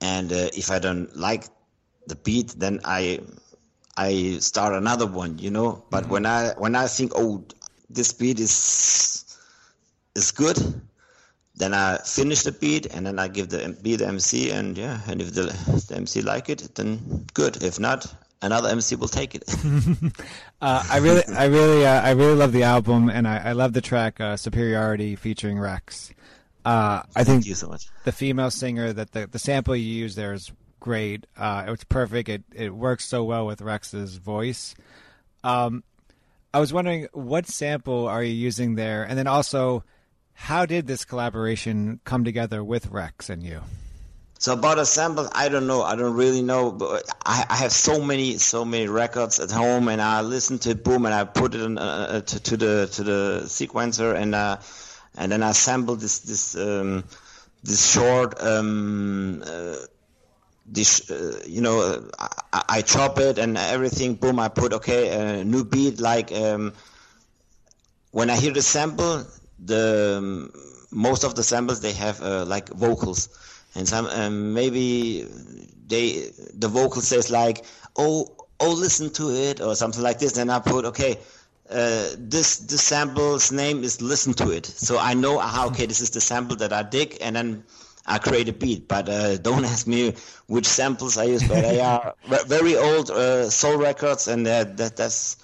and 0.00 0.32
uh, 0.32 0.48
if 0.54 0.70
I 0.70 0.78
don't 0.78 1.14
like 1.16 1.46
the 2.06 2.14
beat, 2.14 2.54
then 2.56 2.78
I 2.84 3.18
I 3.96 4.38
start 4.38 4.74
another 4.74 5.06
one, 5.06 5.38
you 5.38 5.50
know. 5.50 5.84
But 5.90 6.08
when 6.08 6.24
I 6.24 6.54
when 6.56 6.76
I 6.76 6.86
think 6.86 7.12
oh 7.16 7.44
this 7.90 8.12
beat 8.12 8.38
is 8.38 9.24
is 10.14 10.30
good, 10.30 10.56
then 11.56 11.72
I 11.74 11.98
finish 11.98 12.42
the 12.42 12.52
beat 12.52 12.86
and 12.86 13.06
then 13.06 13.18
I 13.18 13.28
give 13.28 13.48
the 13.48 13.76
beat 13.82 13.96
the 13.96 14.08
MC 14.08 14.50
and 14.50 14.76
yeah, 14.76 15.00
and 15.06 15.20
if 15.20 15.32
the, 15.34 15.44
the 15.88 15.96
MC 15.96 16.20
like 16.22 16.48
it, 16.48 16.74
then 16.74 17.26
good. 17.34 17.62
If 17.62 17.78
not, 17.78 18.06
another 18.42 18.68
MC 18.70 18.96
will 18.96 19.08
take 19.08 19.34
it. 19.34 19.44
Uh, 20.60 20.82
I 20.90 20.96
really, 20.96 21.22
I 21.26 21.44
really, 21.44 21.84
uh, 21.84 22.00
I 22.00 22.12
really 22.12 22.36
love 22.36 22.52
the 22.52 22.62
album, 22.62 23.10
and 23.10 23.28
I, 23.28 23.36
I 23.50 23.52
love 23.52 23.74
the 23.74 23.82
track 23.82 24.18
uh, 24.18 24.34
"Superiority" 24.38 25.14
featuring 25.14 25.58
Rex. 25.58 26.10
Uh, 26.64 27.02
I 27.14 27.22
think 27.22 27.42
Thank 27.42 27.46
you 27.46 27.54
so 27.54 27.68
much. 27.68 27.88
the 28.04 28.12
female 28.12 28.50
singer 28.50 28.90
that 28.94 29.12
the 29.12 29.26
the 29.26 29.38
sample 29.38 29.76
you 29.76 29.84
use 29.84 30.14
there 30.14 30.32
is 30.32 30.50
great. 30.80 31.26
Uh, 31.36 31.66
it's 31.68 31.84
perfect. 31.84 32.30
It 32.30 32.44
it 32.54 32.74
works 32.74 33.04
so 33.04 33.24
well 33.24 33.44
with 33.44 33.60
Rex's 33.60 34.16
voice. 34.16 34.74
Um, 35.42 35.84
I 36.54 36.60
was 36.60 36.72
wondering 36.72 37.08
what 37.12 37.46
sample 37.46 38.06
are 38.08 38.22
you 38.22 38.32
using 38.32 38.76
there, 38.76 39.04
and 39.04 39.18
then 39.18 39.26
also, 39.26 39.84
how 40.34 40.66
did 40.66 40.86
this 40.86 41.04
collaboration 41.04 42.00
come 42.04 42.24
together 42.24 42.62
with 42.62 42.86
Rex 42.88 43.30
and 43.30 43.42
you? 43.42 43.62
So 44.38 44.52
about 44.52 44.78
a 44.78 44.84
sample, 44.84 45.28
I 45.32 45.48
don't 45.48 45.66
know. 45.66 45.82
I 45.82 45.96
don't 45.96 46.14
really 46.14 46.42
know. 46.42 46.70
But 46.70 47.04
I, 47.24 47.46
I 47.48 47.56
have 47.56 47.72
so 47.72 48.02
many, 48.02 48.36
so 48.36 48.64
many 48.64 48.88
records 48.88 49.40
at 49.40 49.50
home, 49.50 49.88
and 49.88 50.02
I 50.02 50.20
listen 50.20 50.58
to 50.60 50.70
it, 50.70 50.84
boom, 50.84 51.06
and 51.06 51.14
I 51.14 51.24
put 51.24 51.54
it 51.54 51.62
in, 51.62 51.78
uh, 51.78 52.20
to, 52.20 52.40
to 52.40 52.56
the 52.56 52.88
to 52.92 53.04
the 53.04 53.40
sequencer, 53.44 54.14
and 54.14 54.34
uh, 54.34 54.58
and 55.16 55.32
then 55.32 55.42
I 55.42 55.52
sample 55.52 55.96
this 55.96 56.18
this 56.20 56.56
um, 56.56 57.04
this 57.62 57.90
short. 57.90 58.42
Um, 58.42 59.42
uh, 59.46 59.76
this, 60.66 61.10
uh, 61.10 61.42
you 61.46 61.60
know, 61.60 61.80
uh, 62.18 62.28
I, 62.52 62.62
I 62.68 62.82
chop 62.82 63.18
it 63.18 63.38
and 63.38 63.56
everything. 63.56 64.14
Boom! 64.14 64.38
I 64.38 64.48
put 64.48 64.72
okay, 64.74 65.40
a 65.40 65.44
new 65.44 65.64
beat. 65.64 66.00
Like 66.00 66.32
um, 66.32 66.72
when 68.10 68.30
I 68.30 68.36
hear 68.36 68.52
the 68.52 68.62
sample, 68.62 69.26
the 69.64 70.16
um, 70.18 70.52
most 70.90 71.24
of 71.24 71.34
the 71.34 71.42
samples 71.42 71.80
they 71.80 71.92
have 71.92 72.20
uh, 72.22 72.44
like 72.44 72.68
vocals, 72.70 73.28
and 73.74 73.88
some 73.88 74.06
um, 74.06 74.54
maybe 74.54 75.26
they 75.86 76.30
the 76.54 76.68
vocal 76.68 77.02
says 77.02 77.30
like, 77.30 77.64
oh 77.96 78.36
oh 78.60 78.72
listen 78.72 79.10
to 79.10 79.30
it 79.30 79.60
or 79.60 79.74
something 79.74 80.02
like 80.02 80.18
this. 80.18 80.32
Then 80.32 80.50
I 80.50 80.60
put 80.60 80.84
okay. 80.86 81.18
Uh, 81.70 82.10
this 82.18 82.58
this 82.58 82.82
sample's 82.82 83.50
name 83.50 83.82
is 83.84 84.02
listen 84.02 84.34
to 84.34 84.50
it 84.50 84.66
so 84.66 84.98
i 84.98 85.14
know 85.14 85.38
how 85.38 85.68
okay 85.68 85.86
this 85.86 86.02
is 86.02 86.10
the 86.10 86.20
sample 86.20 86.54
that 86.54 86.74
i 86.74 86.82
dig 86.82 87.16
and 87.22 87.34
then 87.34 87.64
I 88.06 88.18
create 88.18 88.48
a 88.48 88.52
beat, 88.52 88.86
but 88.86 89.08
uh, 89.08 89.36
don't 89.48 89.64
ask 89.64 89.86
me 89.86 90.14
which 90.46 90.66
samples 90.66 91.16
I 91.16 91.24
use. 91.24 91.46
But 91.46 91.62
they 91.62 91.80
are 91.80 92.14
very 92.46 92.76
old 92.76 93.10
uh, 93.10 93.50
soul 93.50 93.78
records, 93.78 94.28
and 94.28 94.46
uh, 94.46 94.64
that 94.64 94.96
that's 94.96 95.36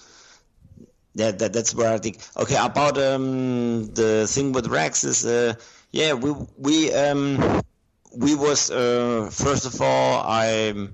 that, 1.16 1.38
that 1.38 1.52
that's 1.52 1.74
where 1.74 1.92
I 1.92 1.98
think. 1.98 2.18
Okay, 2.36 2.56
about 2.56 2.98
um, 2.98 3.86
the 3.94 4.26
thing 4.28 4.52
with 4.52 4.66
Rex 4.68 5.04
is, 5.04 5.26
uh, 5.26 5.54
yeah, 5.90 6.12
we 6.14 6.34
we 6.56 6.92
um, 6.92 7.62
we 8.16 8.34
was 8.34 8.70
uh, 8.70 9.28
first 9.32 9.66
of 9.66 9.80
all 9.80 10.22
I. 10.24 10.88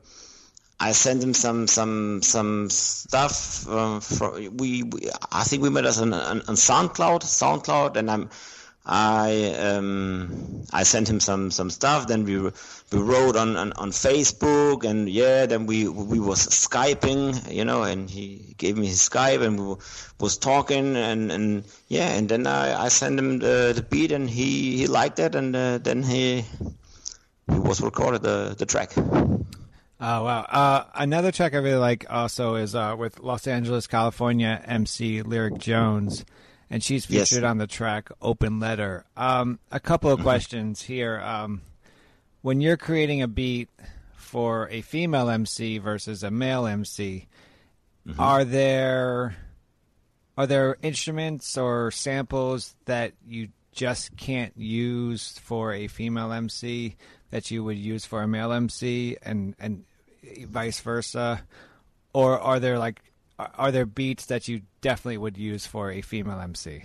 I 0.79 0.93
sent 0.93 1.23
him 1.23 1.33
some 1.33 1.67
some 1.67 2.21
some 2.21 2.69
stuff. 2.69 3.67
Um, 3.67 4.03
for, 4.03 4.33
we, 4.33 4.83
we, 4.83 5.09
I 5.33 5.43
think 5.45 5.63
we 5.63 5.71
met 5.71 5.87
us 5.87 5.99
on, 5.99 6.13
on, 6.13 6.43
on 6.43 6.55
SoundCloud, 6.55 7.23
SoundCloud, 7.23 7.97
and 7.97 8.11
I'm 8.11 8.29
I 8.88 9.52
um, 9.55 10.62
I 10.73 10.85
sent 10.85 11.11
him 11.11 11.19
some 11.19 11.50
some 11.50 11.71
stuff. 11.71 12.07
Then 12.07 12.25
we 12.25 12.38
we 12.38 12.99
wrote 13.00 13.35
on, 13.35 13.57
on, 13.57 13.73
on 13.73 13.90
Facebook, 13.90 14.85
and 14.85 15.09
yeah, 15.09 15.47
then 15.47 15.66
we 15.66 15.88
we 15.88 16.21
was 16.21 16.47
skyping, 16.47 17.52
you 17.52 17.64
know, 17.64 17.83
and 17.83 18.09
he 18.09 18.55
gave 18.59 18.78
me 18.78 18.87
his 18.87 19.09
Skype, 19.09 19.43
and 19.43 19.59
we 19.59 19.75
was 20.21 20.38
talking, 20.38 20.97
and, 20.97 21.33
and 21.33 21.64
yeah, 21.88 22.11
and 22.11 22.28
then 22.28 22.47
I, 22.47 22.85
I 22.85 22.88
sent 22.88 23.19
him 23.19 23.40
the, 23.40 23.73
the 23.75 23.83
beat, 23.83 24.12
and 24.12 24.31
he, 24.31 24.76
he 24.76 24.87
liked 24.87 25.19
it, 25.19 25.35
and 25.35 25.55
uh, 25.57 25.78
then 25.78 26.05
he 26.05 26.45
he 27.50 27.59
was 27.59 27.81
recorded 27.81 28.23
the 28.23 28.55
the 28.57 28.66
track. 28.66 28.93
Oh 28.97 29.43
wow! 29.99 30.47
Uh, 30.49 30.85
another 30.95 31.33
track 31.33 31.55
I 31.55 31.59
really 31.59 31.75
like 31.75 32.07
also 32.09 32.55
is 32.55 32.76
uh, 32.76 32.95
with 32.97 33.19
Los 33.19 33.49
Angeles, 33.49 33.88
California 33.88 34.62
MC 34.64 35.23
Lyric 35.23 35.59
Jones 35.59 36.25
and 36.71 36.83
she's 36.83 37.07
featured 37.07 37.43
yes. 37.43 37.51
on 37.51 37.59
the 37.59 37.67
track 37.67 38.11
"Open 38.21 38.61
Letter." 38.61 39.05
Um, 39.17 39.59
a 39.71 39.81
couple 39.81 40.11
of 40.11 40.19
mm-hmm. 40.19 40.29
questions 40.29 40.83
here. 40.83 41.21
Um, 41.21 41.63
when 42.43 42.61
you're 42.61 42.77
creating 42.77 43.23
a 43.23 43.29
beat 43.29 43.69
for 44.15 44.69
a 44.71 44.81
female 44.83 45.29
MC 45.29 45.79
versus 45.79 46.23
a 46.23 46.31
male 46.31 46.67
MC, 46.67 47.27
mm-hmm. 48.07 48.21
are 48.21 48.45
there 48.45 49.37
are 50.37 50.47
there 50.47 50.77
instruments 50.83 51.57
or 51.57 51.91
samples 51.91 52.75
that 52.85 53.13
you 53.27 53.49
just 53.73 54.17
can't 54.17 54.57
use 54.57 55.39
for 55.39 55.73
a 55.73 55.87
female 55.87 56.33
MC 56.33 56.97
that 57.31 57.51
you 57.51 57.63
would 57.65 57.79
use 57.79 58.05
for 58.05 58.23
a 58.23 58.29
male 58.29 58.53
MC, 58.53 59.17
and 59.23 59.55
and 59.59 59.85
vice 60.47 60.81
versa? 60.81 61.43
Or 62.13 62.39
are 62.39 62.59
there 62.61 62.79
like 62.79 63.03
are 63.38 63.71
there 63.71 63.87
beats 63.87 64.26
that 64.26 64.49
you 64.49 64.62
definitely 64.81 65.19
would 65.19 65.37
use 65.37 65.66
for 65.66 65.90
a 65.90 66.00
female 66.00 66.40
MC? 66.40 66.83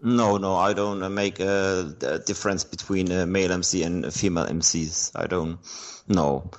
No, 0.00 0.36
no, 0.36 0.54
I 0.54 0.74
don't 0.74 1.02
uh, 1.02 1.08
make 1.08 1.40
a, 1.40 1.94
a 2.02 2.18
difference 2.20 2.64
between 2.64 3.10
a 3.10 3.26
male 3.26 3.50
MC 3.50 3.82
and 3.82 4.04
a 4.04 4.10
female 4.10 4.46
MCs. 4.46 5.12
I 5.14 5.26
don't. 5.26 5.58
No, 6.06 6.50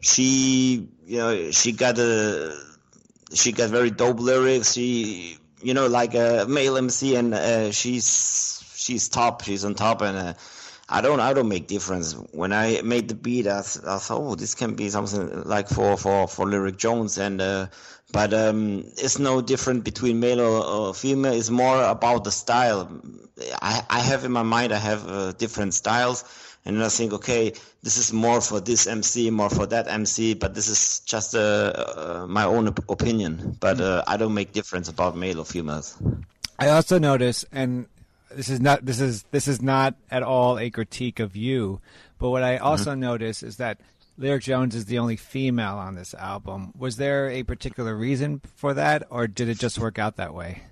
she, 0.00 0.88
you 1.06 1.18
know, 1.18 1.50
she 1.50 1.72
got 1.72 1.98
a, 1.98 2.54
she 3.32 3.52
got 3.52 3.70
very 3.70 3.90
dope 3.90 4.20
lyrics. 4.20 4.74
She, 4.74 5.38
you 5.62 5.72
know, 5.72 5.86
like 5.86 6.14
a 6.14 6.46
male 6.46 6.76
MC, 6.76 7.16
and 7.16 7.34
uh, 7.34 7.70
she's 7.72 8.62
she's 8.76 9.08
top. 9.08 9.42
She's 9.44 9.64
on 9.64 9.74
top, 9.74 10.02
and. 10.02 10.16
Uh, 10.16 10.34
I 10.90 11.02
don't 11.02 11.20
I 11.20 11.34
don't 11.34 11.48
make 11.48 11.66
difference. 11.66 12.14
When 12.32 12.50
I 12.50 12.80
made 12.80 13.08
the 13.08 13.14
beat, 13.14 13.46
I, 13.46 13.58
I 13.58 13.62
thought, 13.62 14.10
oh, 14.10 14.34
this 14.36 14.54
can 14.54 14.74
be 14.74 14.88
something 14.88 15.42
like 15.42 15.68
for 15.68 15.98
for 15.98 16.26
for 16.26 16.46
Lyric 16.46 16.78
Jones, 16.78 17.18
and 17.18 17.42
uh, 17.42 17.66
but 18.12 18.32
um, 18.32 18.84
it's 18.96 19.18
no 19.18 19.40
different 19.40 19.84
between 19.84 20.20
male 20.20 20.40
or, 20.40 20.64
or, 20.64 20.94
female. 20.94 21.32
It's 21.34 21.50
more 21.50 21.82
about 21.82 22.24
the 22.24 22.30
style. 22.30 22.88
I 23.60 23.82
I 23.90 24.00
have 24.00 24.24
in 24.24 24.32
my 24.32 24.42
mind 24.42 24.72
I 24.72 24.78
have 24.78 25.08
uh, 25.08 25.32
different 25.32 25.74
styles, 25.74 26.24
and 26.64 26.82
I 26.82 26.88
think 26.88 27.12
okay, 27.12 27.52
this 27.82 27.98
is 27.98 28.12
more 28.12 28.40
for 28.40 28.60
this 28.60 28.86
MC, 28.86 29.30
more 29.30 29.50
for 29.50 29.66
that 29.66 29.88
MC, 29.88 30.34
but 30.34 30.54
this 30.54 30.68
is 30.68 31.00
just 31.00 31.34
uh, 31.34 31.38
uh, 31.40 32.26
my 32.28 32.44
own 32.44 32.68
op- 32.68 32.88
opinion. 32.88 33.56
But 33.60 33.80
uh, 33.80 34.04
I 34.06 34.16
don't 34.16 34.34
make 34.34 34.52
difference 34.52 34.88
about 34.88 35.16
male 35.16 35.40
or 35.40 35.44
females. 35.44 35.96
I 36.58 36.70
also 36.70 36.98
notice, 36.98 37.44
and 37.52 37.86
this 38.30 38.48
is 38.48 38.60
not 38.60 38.84
this 38.84 39.00
is 39.00 39.24
this 39.30 39.48
is 39.48 39.60
not 39.60 39.94
at 40.10 40.22
all 40.22 40.58
a 40.58 40.70
critique 40.70 41.20
of 41.20 41.36
you. 41.36 41.80
But 42.18 42.30
what 42.30 42.42
I 42.42 42.56
mm-hmm. 42.56 42.64
also 42.64 42.92
mm-hmm. 42.92 43.00
notice 43.00 43.42
is 43.42 43.58
that 43.58 43.78
Lyric 44.18 44.42
Jones 44.42 44.74
is 44.74 44.86
the 44.86 44.98
only 44.98 45.16
female 45.16 45.76
on 45.76 45.94
this 45.94 46.12
album. 46.12 46.72
Was 46.76 46.96
there 46.96 47.30
a 47.30 47.44
particular 47.44 47.94
reason 47.94 48.40
for 48.56 48.74
that, 48.74 49.04
or 49.10 49.28
did 49.28 49.48
it 49.48 49.58
just 49.60 49.78
work 49.78 49.96
out 49.96 50.16
that 50.16 50.34
way? 50.34 50.62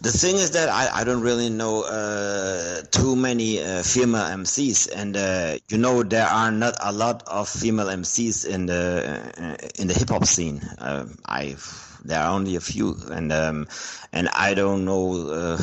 The 0.00 0.10
thing 0.10 0.36
is 0.36 0.52
that 0.52 0.70
I, 0.70 1.00
I 1.00 1.04
don't 1.04 1.20
really 1.20 1.50
know 1.50 1.82
uh, 1.84 2.82
too 2.90 3.16
many 3.16 3.62
uh, 3.62 3.82
female 3.82 4.24
MCs, 4.24 4.90
and 4.94 5.14
uh, 5.14 5.58
you 5.68 5.76
know 5.76 6.02
there 6.02 6.26
are 6.26 6.50
not 6.50 6.74
a 6.82 6.90
lot 6.90 7.22
of 7.26 7.48
female 7.50 7.86
MCs 7.86 8.46
in 8.46 8.66
the 8.66 9.32
uh, 9.38 9.68
in 9.78 9.88
the 9.88 9.94
hip 9.94 10.08
hop 10.08 10.24
scene. 10.24 10.60
Uh, 10.78 11.06
I 11.26 11.56
there 12.02 12.20
are 12.20 12.34
only 12.34 12.56
a 12.56 12.60
few, 12.60 12.96
and 13.10 13.30
um, 13.30 13.68
and 14.10 14.28
I 14.30 14.54
don't 14.54 14.86
know 14.86 15.28
uh, 15.28 15.58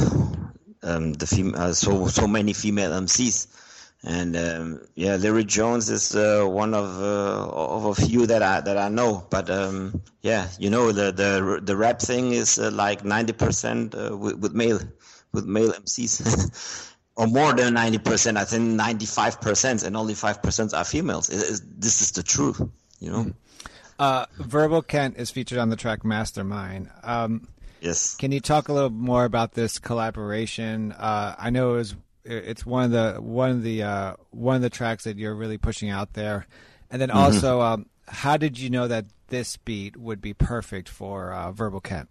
um, 0.84 1.13
the 1.13 1.25
fem- 1.25 1.74
so 1.74 2.08
so 2.08 2.27
many 2.27 2.53
female 2.53 2.91
MCs, 2.91 3.48
and 4.03 4.36
um, 4.36 4.81
yeah, 4.96 5.15
Lyric 5.15 5.48
Jones 5.48 5.89
is 5.89 6.15
uh, 6.15 6.43
one 6.46 6.74
of 6.74 7.01
uh, 7.01 7.50
of 7.50 7.86
a 7.86 7.96
few 7.96 8.25
that 8.27 8.41
I 8.41 8.62
that 8.62 8.77
I 8.77 8.89
know. 8.89 9.25
But 9.29 9.50
um, 9.50 10.01
yeah, 10.22 10.48
you 10.60 10.70
know 10.70 10.91
the 10.91 11.12
the 11.12 11.60
the 11.62 11.75
rap 11.75 12.00
thing 12.00 12.31
is 12.31 12.58
uh, 12.58 12.72
like 12.72 13.05
ninety 13.05 13.34
percent 13.34 13.96
uh, 13.96 14.15
with, 14.17 14.36
with 14.39 14.53
male 14.53 14.79
with 15.31 15.46
male 15.46 15.72
MCs. 15.72 16.88
or 17.17 17.27
more 17.27 17.53
than 17.53 17.75
90%, 17.75 18.38
I 18.38 18.46
think 18.46 18.79
95%, 18.79 19.86
and 19.86 19.98
only 19.98 20.13
5% 20.13 20.74
are 20.74 20.86
females. 20.86 21.29
It, 21.29 21.36
it, 21.39 21.81
this 21.81 22.01
is 22.01 22.13
the 22.13 22.24
truth, 22.24 22.62
you 23.01 23.12
know? 23.12 23.34
Uh, 24.00 24.25
Verbal 24.39 24.81
Kent 24.81 25.17
is 25.17 25.29
featured 25.29 25.58
on 25.58 25.70
the 25.70 25.75
track 25.75 26.05
Mastermind. 26.05 26.89
Um, 27.03 27.50
Yes. 27.81 28.13
Can 28.15 28.31
you 28.31 28.39
talk 28.39 28.70
a 28.70 28.74
little 28.74 28.91
more 28.91 29.25
about 29.25 29.53
this 29.53 29.79
collaboration? 29.79 30.91
Uh, 30.91 31.36
I 31.38 31.50
know 31.50 31.74
it 31.74 31.77
was, 31.77 31.96
it's 32.23 32.65
one 32.65 32.85
of 32.85 32.91
the 32.91 33.21
one 33.21 33.49
of 33.49 33.63
the 33.63 33.83
uh, 33.83 34.13
one 34.31 34.55
of 34.55 34.61
the 34.61 34.69
tracks 34.69 35.03
that 35.03 35.17
you're 35.17 35.35
really 35.35 35.57
pushing 35.57 35.89
out 35.89 36.13
there, 36.13 36.47
and 36.89 37.01
then 37.01 37.09
mm-hmm. 37.09 37.17
also, 37.17 37.61
um, 37.61 37.85
how 38.07 38.37
did 38.37 38.59
you 38.59 38.69
know 38.69 38.87
that 38.87 39.05
this 39.27 39.57
beat 39.57 39.97
would 39.97 40.21
be 40.21 40.33
perfect 40.33 40.89
for 40.89 41.33
uh, 41.33 41.51
Verbal 41.51 41.81
Kent? 41.81 42.09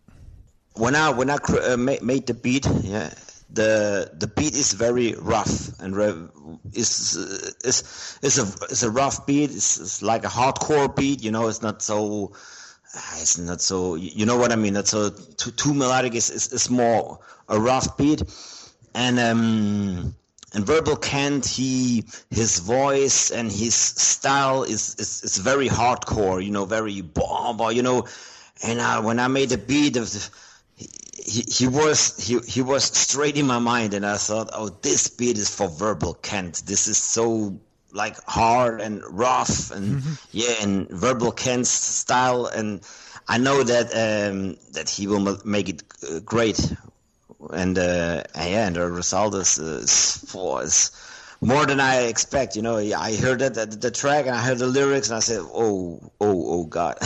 When 0.74 0.94
I 0.94 1.10
when 1.10 1.30
I 1.30 1.36
uh, 1.36 1.76
made 1.76 2.26
the 2.26 2.34
beat, 2.34 2.66
yeah, 2.82 3.12
the 3.52 4.10
the 4.14 4.26
beat 4.26 4.54
is 4.54 4.72
very 4.72 5.14
rough 5.14 5.80
and 5.80 5.96
re- 5.96 6.28
it's 6.72 7.16
it's 7.64 8.18
it's 8.22 8.38
a 8.38 8.64
it's 8.70 8.82
a 8.82 8.90
rough 8.90 9.26
beat. 9.26 9.50
It's, 9.50 9.80
it's 9.80 10.02
like 10.02 10.24
a 10.24 10.28
hardcore 10.28 10.94
beat, 10.94 11.22
you 11.22 11.30
know. 11.30 11.48
It's 11.48 11.62
not 11.62 11.82
so 11.82 12.32
Ah, 12.94 13.20
it's 13.20 13.38
not 13.38 13.60
so 13.60 13.94
you 13.94 14.26
know 14.26 14.36
what 14.36 14.50
I 14.50 14.56
mean. 14.56 14.74
That's 14.74 14.90
so 14.90 15.10
too, 15.10 15.52
too 15.52 15.74
melodic. 15.74 16.14
It's, 16.14 16.28
it's, 16.28 16.52
it's 16.52 16.68
more 16.68 17.20
a 17.48 17.58
rough 17.58 17.96
beat, 17.96 18.22
and 18.94 19.18
um, 19.18 20.14
and 20.52 20.66
Verbal 20.66 20.97
Kent, 20.97 21.47
he 21.47 22.04
his 22.30 22.59
voice 22.59 23.30
and 23.30 23.50
his 23.50 23.75
style 23.75 24.64
is 24.64 24.97
is, 24.97 25.23
is 25.23 25.38
very 25.38 25.68
hardcore. 25.68 26.44
You 26.44 26.50
know, 26.50 26.64
very 26.64 27.00
bomb. 27.00 27.61
You 27.73 27.82
know, 27.82 28.06
and 28.62 28.80
uh, 28.80 29.02
when 29.02 29.18
I 29.18 29.28
made 29.28 29.50
the 29.50 29.59
beat 29.59 29.97
of 29.97 30.11
the, 30.12 30.30
he, 30.76 31.44
he 31.49 31.68
was 31.68 32.16
he, 32.26 32.38
he 32.40 32.62
was 32.62 32.85
straight 32.85 33.37
in 33.37 33.47
my 33.47 33.59
mind 33.59 33.94
and 33.94 34.04
I 34.04 34.16
thought 34.16 34.50
oh 34.52 34.68
this 34.68 35.09
beat 35.09 35.38
is 35.38 35.54
for 35.54 35.68
verbal 35.68 36.14
Kent 36.14 36.62
this 36.66 36.88
is 36.88 36.99
so 36.99 37.59
like 37.92 38.16
hard 38.25 38.80
and 38.80 39.02
rough 39.11 39.70
and 39.70 40.00
mm-hmm. 40.00 40.12
yeah 40.30 40.54
and 40.62 40.88
verbal 40.88 41.32
Kent's 41.32 41.70
style 41.70 42.47
and 42.47 42.80
I 43.28 43.38
know 43.38 43.62
that 43.62 43.87
um, 43.94 44.56
that 44.73 44.88
he 44.88 45.06
will 45.06 45.38
make 45.44 45.68
it 45.68 45.82
uh, 46.02 46.20
great 46.20 46.75
and 47.52 47.78
uh, 47.78 48.23
yeah 48.37 48.66
and 48.66 48.76
the 48.76 48.90
result 48.90 49.35
is, 49.35 49.59
is, 49.59 50.35
is 50.35 50.90
more 51.40 51.64
than 51.64 51.80
I 51.80 52.02
expect. 52.02 52.54
You 52.56 52.62
know, 52.62 52.76
I 52.76 53.16
heard 53.16 53.38
that 53.40 53.54
the, 53.54 53.66
the, 53.66 53.90
track 53.90 54.26
and 54.26 54.35
I 54.35 54.40
heard 54.40 54.59
the 54.59 54.66
lyrics 54.66 55.09
and 55.09 55.16
I 55.16 55.20
said, 55.20 55.40
"Oh, 55.40 56.12
oh, 56.20 56.61
oh, 56.61 56.64
God!" 56.64 56.97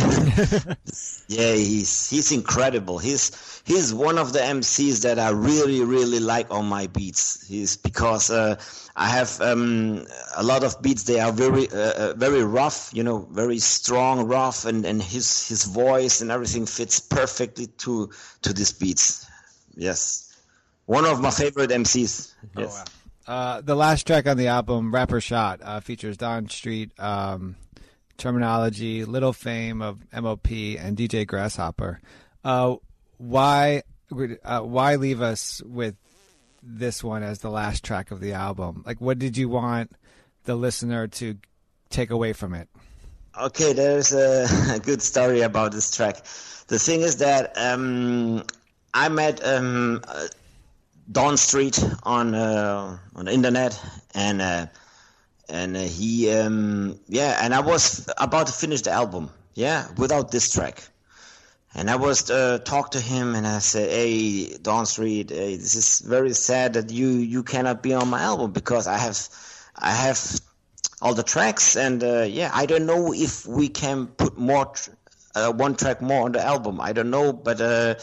yeah, 1.29 1.53
he's 1.55 2.11
he's 2.11 2.33
incredible. 2.33 2.99
He's 2.99 3.63
he's 3.65 3.95
one 3.95 4.19
of 4.19 4.33
the 4.33 4.41
MCs 4.41 5.03
that 5.03 5.19
I 5.19 5.31
really 5.31 5.83
really 5.85 6.21
like 6.21 6.51
on 6.51 6.67
my 6.67 6.89
beats. 6.89 7.47
He's 7.47 7.77
because 7.77 8.31
uh, 8.31 8.57
I 8.97 9.09
have 9.09 9.41
um, 9.41 10.07
a 10.37 10.43
lot 10.43 10.65
of 10.65 10.83
beats. 10.83 11.05
They 11.05 11.21
are 11.21 11.33
very 11.33 11.71
uh, 11.71 12.11
uh, 12.11 12.15
very 12.15 12.43
rough. 12.43 12.91
You 12.93 13.05
know, 13.05 13.29
very 13.31 13.59
strong, 13.59 14.27
rough, 14.27 14.65
and 14.65 14.85
and 14.85 15.01
his 15.01 15.47
his 15.47 15.65
voice 15.65 16.21
and 16.21 16.31
everything 16.33 16.67
fits 16.67 16.99
perfectly 16.99 17.69
to 17.79 18.11
to 18.43 18.53
these 18.53 18.73
beats. 18.73 19.27
Yes, 19.77 20.37
one 20.87 21.05
of 21.05 21.21
my 21.21 21.31
favorite 21.43 21.71
MCs. 21.71 22.33
Yes. 22.57 22.75
Oh, 22.77 22.79
wow. 22.79 22.85
Uh, 23.27 23.61
the 23.63 23.75
last 23.75 24.07
track 24.07 24.27
on 24.27 24.37
the 24.37 24.49
album, 24.49 24.93
Rapper 24.93 25.21
Shot, 25.21 25.61
uh, 25.63 25.81
features 25.81 26.19
Don 26.19 26.49
Street, 26.49 26.93
um, 27.01 27.57
Terminology, 28.19 29.05
Little 29.07 29.33
Fame 29.33 29.81
of 29.81 29.99
MOP, 30.13 30.51
and 30.79 30.97
DJ 30.97 31.27
Grasshopper. 31.27 32.01
Uh, 32.45 32.77
why 33.17 33.83
uh, 34.45 34.61
why 34.61 34.97
leave 34.97 35.23
us 35.23 35.63
with 35.65 35.97
this 36.63 37.03
one 37.03 37.23
as 37.23 37.41
the 37.41 37.51
last 37.51 37.85
track 37.85 38.11
of 38.11 38.21
the 38.21 38.33
album? 38.33 38.83
Like, 38.87 39.01
what 39.01 39.19
did 39.19 39.37
you 39.37 39.49
want 39.49 39.93
the 40.45 40.55
listener 40.55 41.07
to 41.09 41.39
take 41.91 42.11
away 42.11 42.33
from 42.33 42.55
it? 42.55 42.69
Okay, 43.41 43.73
there's 43.73 44.13
a, 44.13 44.47
a 44.71 44.79
good 44.83 45.03
story 45.03 45.41
about 45.41 45.73
this 45.73 45.95
track. 45.95 46.17
The 46.69 46.79
thing 46.79 47.01
is 47.01 47.17
that 47.17 47.57
um, 47.57 48.45
I 48.95 49.09
met 49.09 49.45
um, 49.45 50.03
uh, 50.09 50.29
Don 51.11 51.37
Street 51.37 51.83
on 52.05 52.35
uh, 52.35 52.99
on 53.15 53.25
the 53.27 53.33
internet, 53.33 53.79
and 54.15 54.41
uh, 54.41 54.67
and 55.49 55.77
he 55.77 56.31
um, 56.31 56.99
yeah, 57.09 57.39
and 57.43 57.55
I 57.55 57.61
was 57.61 58.09
about 58.19 58.47
to 58.47 58.53
finish 58.53 58.83
the 58.83 58.93
album, 58.93 59.31
yeah, 59.55 59.89
without 59.99 60.31
this 60.31 60.53
track. 60.53 60.83
And 61.75 61.91
I 61.91 61.97
was 61.97 62.31
uh, 62.31 62.59
talk 62.65 62.93
to 62.93 63.01
him, 63.01 63.35
and 63.35 63.47
I 63.47 63.59
said, 63.59 63.91
"Hey, 63.91 64.57
Don 64.59 64.87
Street, 64.87 65.31
hey, 65.31 65.57
this 65.57 65.75
is 65.75 66.01
very 66.01 66.33
sad 66.33 66.75
that 66.75 66.91
you 66.91 67.09
you 67.09 67.43
cannot 67.43 67.83
be 67.83 67.95
on 67.95 68.09
my 68.09 68.23
album 68.23 68.53
because 68.53 68.87
I 68.87 68.99
have 68.99 69.19
I 69.77 69.91
have 69.91 70.21
all 71.03 71.15
the 71.15 71.25
tracks, 71.25 71.77
and 71.77 72.03
uh, 72.03 72.23
yeah, 72.23 72.51
I 72.55 72.67
don't 72.67 72.87
know 72.87 73.13
if 73.13 73.45
we 73.47 73.69
can 73.69 74.07
put 74.07 74.39
more 74.39 74.67
tr- 74.67 74.91
uh, 75.35 75.53
one 75.53 75.75
track 75.75 76.01
more 76.01 76.25
on 76.25 76.33
the 76.33 76.43
album. 76.43 76.81
I 76.81 76.93
don't 76.93 77.11
know, 77.11 77.33
but 77.33 77.61
uh, 77.61 77.97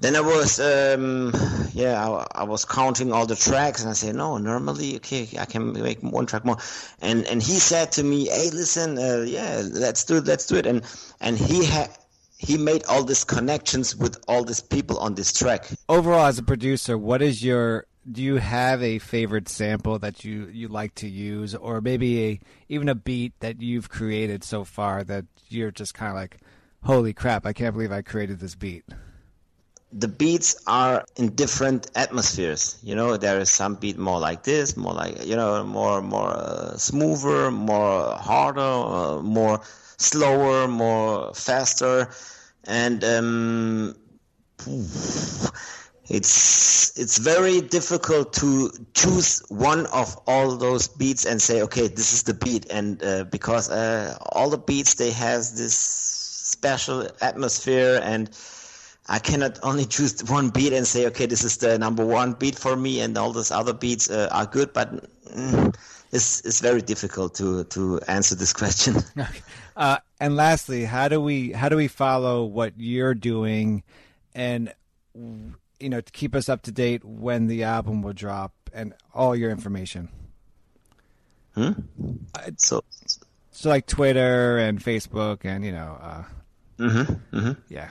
then 0.00 0.16
I 0.16 0.20
was, 0.20 0.58
um, 0.60 1.32
yeah, 1.72 2.06
I, 2.06 2.26
I, 2.42 2.44
was 2.44 2.64
counting 2.64 3.12
all 3.12 3.26
the 3.26 3.36
tracks, 3.36 3.80
and 3.80 3.88
I 3.88 3.94
said, 3.94 4.16
no, 4.16 4.38
normally, 4.38 4.96
okay, 4.96 5.28
I 5.38 5.44
can 5.44 5.72
make 5.72 6.00
one 6.00 6.26
track 6.26 6.44
more. 6.44 6.58
And 7.00 7.24
and 7.26 7.42
he 7.42 7.58
said 7.58 7.92
to 7.92 8.02
me, 8.02 8.26
hey, 8.26 8.50
listen, 8.50 8.98
uh, 8.98 9.24
yeah, 9.26 9.62
let's 9.72 10.04
do 10.04 10.16
it, 10.16 10.24
let's 10.24 10.46
do 10.46 10.56
it. 10.56 10.66
And 10.66 10.82
and 11.20 11.38
he 11.38 11.64
had 11.64 11.90
he 12.38 12.58
made 12.58 12.84
all 12.86 13.04
these 13.04 13.24
connections 13.24 13.96
with 13.96 14.22
all 14.28 14.44
these 14.44 14.60
people 14.60 14.98
on 14.98 15.14
this 15.14 15.32
track. 15.32 15.66
Overall, 15.88 16.26
as 16.26 16.38
a 16.38 16.42
producer, 16.42 16.98
what 16.98 17.22
is 17.22 17.44
your 17.44 17.86
do 18.10 18.22
you 18.22 18.36
have 18.36 18.82
a 18.82 18.98
favorite 18.98 19.48
sample 19.48 19.98
that 19.98 20.24
you, 20.24 20.48
you 20.52 20.68
like 20.68 20.94
to 20.96 21.08
use, 21.08 21.54
or 21.54 21.80
maybe 21.80 22.24
a 22.24 22.40
even 22.68 22.88
a 22.88 22.94
beat 22.94 23.32
that 23.40 23.62
you've 23.62 23.88
created 23.88 24.44
so 24.44 24.64
far 24.64 25.04
that 25.04 25.24
you're 25.48 25.70
just 25.70 25.94
kind 25.94 26.10
of 26.10 26.16
like, 26.16 26.38
holy 26.82 27.12
crap, 27.12 27.46
I 27.46 27.52
can't 27.52 27.72
believe 27.72 27.92
I 27.92 28.02
created 28.02 28.40
this 28.40 28.54
beat. 28.54 28.84
The 29.96 30.08
beats 30.08 30.56
are 30.66 31.04
in 31.16 31.34
different 31.36 31.90
atmospheres. 31.94 32.78
You 32.82 32.96
know, 32.96 33.16
there 33.16 33.38
is 33.38 33.50
some 33.50 33.76
beat 33.76 33.96
more 33.96 34.18
like 34.18 34.42
this, 34.42 34.76
more 34.76 34.92
like 34.92 35.24
you 35.24 35.36
know, 35.36 35.64
more 35.64 36.02
more 36.02 36.30
uh, 36.36 36.76
smoother, 36.76 37.50
more 37.50 38.14
harder, 38.16 38.60
uh, 38.60 39.22
more 39.22 39.60
slower, 39.96 40.66
more 40.68 41.32
faster, 41.34 42.10
and 42.64 43.04
um, 43.04 43.94
it's 46.08 46.98
it's 46.98 47.18
very 47.18 47.60
difficult 47.60 48.32
to 48.34 48.70
choose 48.94 49.42
one 49.48 49.86
of 49.86 50.16
all 50.26 50.56
those 50.56 50.88
beats 50.88 51.24
and 51.24 51.40
say 51.40 51.62
okay 51.62 51.88
this 51.88 52.12
is 52.12 52.22
the 52.24 52.34
beat 52.34 52.66
and 52.70 53.02
uh, 53.02 53.24
because 53.24 53.70
uh, 53.70 54.16
all 54.32 54.50
the 54.50 54.58
beats 54.58 54.94
they 54.94 55.10
has 55.10 55.56
this 55.56 55.76
special 55.76 57.08
atmosphere 57.20 58.00
and 58.02 58.30
I 59.06 59.18
cannot 59.18 59.58
only 59.62 59.84
choose 59.84 60.24
one 60.24 60.48
beat 60.50 60.72
and 60.72 60.86
say 60.86 61.06
okay 61.08 61.26
this 61.26 61.44
is 61.44 61.58
the 61.58 61.78
number 61.78 62.04
one 62.04 62.32
beat 62.32 62.58
for 62.58 62.74
me 62.76 63.00
and 63.00 63.16
all 63.18 63.32
those 63.32 63.50
other 63.50 63.74
beats 63.74 64.10
uh, 64.10 64.28
are 64.32 64.46
good 64.46 64.72
but 64.72 64.92
mm, 65.28 65.74
it's 66.14 66.40
it's 66.44 66.60
very 66.60 66.80
difficult 66.80 67.34
to 67.34 67.64
to 67.64 68.00
answer 68.08 68.34
this 68.34 68.52
question. 68.52 68.96
Uh, 69.76 69.98
and 70.20 70.36
lastly, 70.36 70.84
how 70.84 71.08
do 71.08 71.20
we 71.20 71.50
how 71.50 71.68
do 71.68 71.74
we 71.74 71.88
follow 71.88 72.44
what 72.44 72.74
you're 72.76 73.12
doing, 73.12 73.82
and 74.32 74.72
you 75.16 75.88
know 75.88 76.00
to 76.00 76.12
keep 76.12 76.32
us 76.36 76.48
up 76.48 76.62
to 76.62 76.70
date 76.70 77.04
when 77.04 77.48
the 77.48 77.64
album 77.64 78.00
will 78.00 78.12
drop 78.12 78.52
and 78.72 78.94
all 79.12 79.34
your 79.34 79.50
information? 79.50 80.08
Hmm. 81.56 81.72
So, 82.58 82.84
so 83.50 83.68
like 83.68 83.88
Twitter 83.88 84.58
and 84.58 84.78
Facebook 84.78 85.44
and 85.44 85.64
you 85.64 85.72
know. 85.72 85.98
Uh, 86.00 86.24
mm-hmm, 86.78 87.36
mm-hmm. 87.36 87.52
Yeah. 87.68 87.90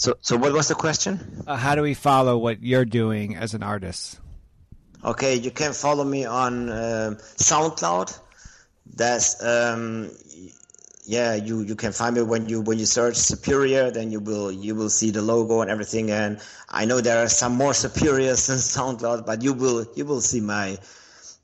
So, 0.00 0.16
so 0.22 0.34
what 0.38 0.54
was 0.54 0.68
the 0.68 0.74
question? 0.74 1.44
Uh, 1.46 1.56
how 1.56 1.74
do 1.74 1.82
we 1.82 1.92
follow 1.92 2.38
what 2.38 2.62
you're 2.62 2.86
doing 2.86 3.36
as 3.36 3.52
an 3.52 3.62
artist? 3.62 4.18
Okay, 5.04 5.34
you 5.34 5.50
can 5.50 5.74
follow 5.74 6.04
me 6.04 6.24
on 6.24 6.70
uh, 6.70 7.16
SoundCloud. 7.36 8.18
That's 8.96 9.44
um, 9.44 10.10
yeah, 11.04 11.34
you, 11.34 11.60
you 11.60 11.74
can 11.76 11.92
find 11.92 12.16
me 12.16 12.22
when 12.22 12.48
you 12.48 12.62
when 12.62 12.78
you 12.78 12.86
search 12.86 13.16
Superior, 13.16 13.90
then 13.90 14.10
you 14.10 14.20
will 14.20 14.50
you 14.50 14.74
will 14.74 14.88
see 14.88 15.10
the 15.10 15.20
logo 15.20 15.60
and 15.60 15.70
everything. 15.70 16.10
And 16.10 16.40
I 16.70 16.86
know 16.86 17.02
there 17.02 17.22
are 17.22 17.28
some 17.28 17.52
more 17.52 17.74
Superiors 17.84 18.46
than 18.46 18.56
SoundCloud, 18.56 19.26
but 19.26 19.42
you 19.42 19.52
will 19.52 19.86
you 19.96 20.06
will 20.06 20.22
see 20.22 20.40
my 20.40 20.78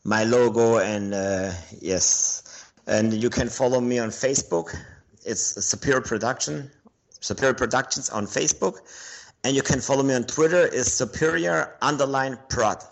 my 0.02 0.24
logo 0.24 0.78
and 0.78 1.12
uh, 1.12 1.52
yes, 1.82 2.72
and 2.86 3.12
you 3.12 3.28
can 3.28 3.50
follow 3.50 3.82
me 3.82 3.98
on 3.98 4.08
Facebook. 4.08 4.74
It's 5.26 5.62
Superior 5.62 6.00
Production, 6.00 6.70
Superior 7.20 7.54
Productions 7.54 8.10
on 8.10 8.26
Facebook, 8.26 8.78
and 9.44 9.54
you 9.54 9.62
can 9.62 9.80
follow 9.80 10.02
me 10.02 10.14
on 10.14 10.24
Twitter. 10.24 10.66
Is 10.66 10.92
Superior 10.92 11.76
underline 11.82 12.38
Prod 12.48 12.82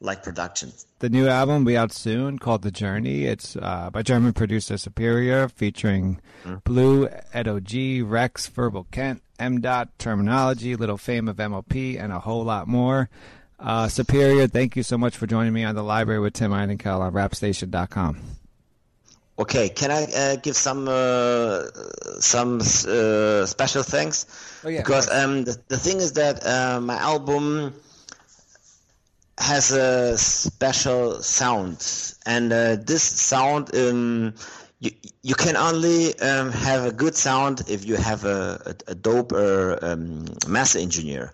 like 0.00 0.22
productions. 0.22 0.86
The 0.98 1.08
new 1.08 1.28
album 1.28 1.64
will 1.64 1.72
be 1.72 1.76
out 1.76 1.92
soon 1.92 2.38
called 2.38 2.62
The 2.62 2.70
Journey. 2.70 3.24
It's 3.24 3.56
uh, 3.56 3.90
by 3.90 4.02
German 4.02 4.32
producer 4.32 4.76
Superior 4.76 5.48
featuring 5.48 6.20
mm. 6.44 6.62
Blu, 6.64 7.08
Ed 7.32 7.48
O.G., 7.48 8.02
Rex, 8.02 8.46
Verbal 8.48 8.86
Kent, 8.90 9.22
M. 9.38 9.60
Dot, 9.60 9.98
Terminology, 9.98 10.76
Little 10.76 10.98
Fame 10.98 11.28
of 11.28 11.38
MOP, 11.38 11.74
and 11.74 12.12
a 12.12 12.20
whole 12.20 12.44
lot 12.44 12.68
more. 12.68 13.08
Uh, 13.58 13.88
Superior, 13.88 14.46
thank 14.46 14.76
you 14.76 14.82
so 14.82 14.98
much 14.98 15.16
for 15.16 15.26
joining 15.26 15.52
me 15.52 15.64
on 15.64 15.74
the 15.74 15.82
library 15.82 16.20
with 16.20 16.34
Tim 16.34 16.50
Einenkel 16.50 17.00
on 17.00 17.12
rapstation.com. 17.12 18.20
Okay, 19.38 19.68
can 19.68 19.90
I 19.90 20.04
uh, 20.04 20.36
give 20.36 20.56
some 20.56 20.88
uh, 20.88 21.64
some 22.20 22.60
uh, 22.60 23.44
special 23.44 23.82
thanks? 23.82 24.24
Oh, 24.64 24.68
yeah, 24.68 24.80
because 24.80 25.10
um, 25.10 25.44
the, 25.44 25.58
the 25.68 25.76
thing 25.76 25.98
is 25.98 26.12
that 26.14 26.44
uh, 26.46 26.80
my 26.80 26.96
album 26.96 27.74
has 29.38 29.72
a 29.72 30.16
special 30.16 31.20
sound, 31.22 32.14
and 32.24 32.50
uh, 32.50 32.76
this 32.76 33.02
sound 33.02 33.74
um, 33.76 34.32
you 34.80 34.90
you 35.22 35.34
can 35.34 35.56
only 35.56 36.18
um, 36.20 36.50
have 36.50 36.86
a 36.86 36.92
good 36.92 37.14
sound 37.14 37.62
if 37.68 37.84
you 37.84 37.96
have 37.96 38.24
a, 38.24 38.74
a, 38.88 38.92
a 38.92 38.94
dope 38.94 39.32
or 39.32 39.78
um, 39.84 40.24
master 40.48 40.78
engineer. 40.78 41.32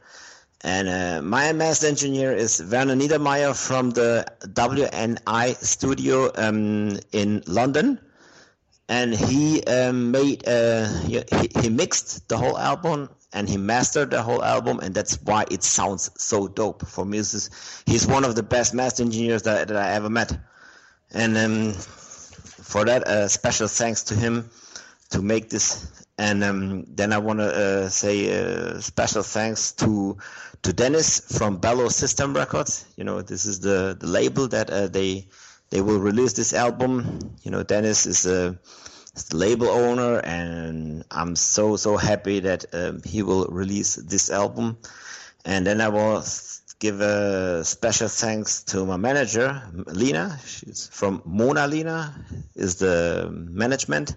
And 0.65 0.89
uh, 0.89 1.23
my 1.23 1.53
master 1.53 1.89
engineer 1.89 2.33
is 2.33 2.63
Werner 2.71 2.95
Niedermeyer 2.95 3.55
from 3.55 3.91
the 3.91 4.25
WNI 4.43 5.57
studio 5.57 6.31
um, 6.37 6.99
in 7.13 7.43
London. 7.47 7.99
And 8.89 9.15
he 9.15 9.65
um, 9.65 10.11
made, 10.11 10.47
uh, 10.47 10.87
he, 11.01 11.23
he 11.61 11.69
mixed 11.69 12.29
the 12.29 12.37
whole 12.37 12.59
album 12.59 13.09
and 13.33 13.49
he 13.49 13.57
mastered 13.57 14.11
the 14.11 14.23
whole 14.23 14.43
album, 14.45 14.81
and 14.81 14.95
that's 14.95 15.21
why 15.23 15.45
it 15.51 15.63
sounds 15.63 16.11
so 16.17 16.49
dope. 16.49 16.87
For 16.87 17.05
me, 17.05 17.19
he's 17.19 18.07
one 18.07 18.25
of 18.25 18.37
the 18.37 18.43
best 18.43 18.75
master 18.75 19.03
engineers 19.03 19.43
that, 19.43 19.69
that 19.69 19.77
I 19.77 19.93
ever 19.93 20.11
met, 20.11 20.39
and 21.13 21.37
um, 21.37 21.73
for 21.73 22.85
that, 22.85 23.07
uh, 23.07 23.29
special 23.29 23.69
thanks 23.69 24.03
to 24.05 24.15
him 24.15 24.51
to 25.11 25.23
make 25.23 25.49
this. 25.51 26.02
And 26.19 26.45
um, 26.45 26.85
then 26.89 27.13
I 27.13 27.19
want 27.19 27.41
to 27.41 27.47
uh, 27.47 27.89
say 27.89 28.31
uh, 28.31 28.81
special 28.81 29.23
thanks 29.23 29.73
to 29.73 30.19
to 30.63 30.73
Dennis 30.73 31.21
from 31.39 31.59
Bellow 31.59 31.89
System 31.89 32.35
Records. 32.35 32.85
You 32.97 33.05
know, 33.05 33.23
this 33.23 33.47
is 33.47 33.61
the 33.61 33.97
the 33.99 34.07
label 34.07 34.49
that 34.49 34.71
uh, 34.71 34.89
they 34.89 35.29
they 35.71 35.81
will 35.81 35.99
release 35.99 36.35
this 36.35 36.53
album. 36.53 37.35
You 37.43 37.51
know, 37.51 37.63
Dennis 37.63 38.07
is 38.07 38.27
a 38.27 38.59
the 39.15 39.37
label 39.37 39.69
owner, 39.69 40.21
and 40.21 41.05
I'm 41.11 41.37
so 41.37 41.77
so 41.77 41.97
happy 41.97 42.41
that 42.41 42.65
um, 42.73 43.03
he 43.05 43.23
will 43.23 43.47
release 43.47 43.97
this 43.97 44.31
album. 44.31 44.79
And 45.45 45.67
then 45.67 45.81
I 45.81 45.89
will 45.89 46.23
give 46.79 47.01
a 47.01 47.65
special 47.65 48.09
thanks 48.09 48.63
to 48.65 48.87
my 48.87 48.97
manager, 48.97 49.63
Lena. 49.87 50.39
She's 50.47 50.89
from 50.89 51.23
Mona 51.25 51.67
Lena, 51.67 52.15
is 52.55 52.77
the 52.77 53.29
management, 53.33 54.17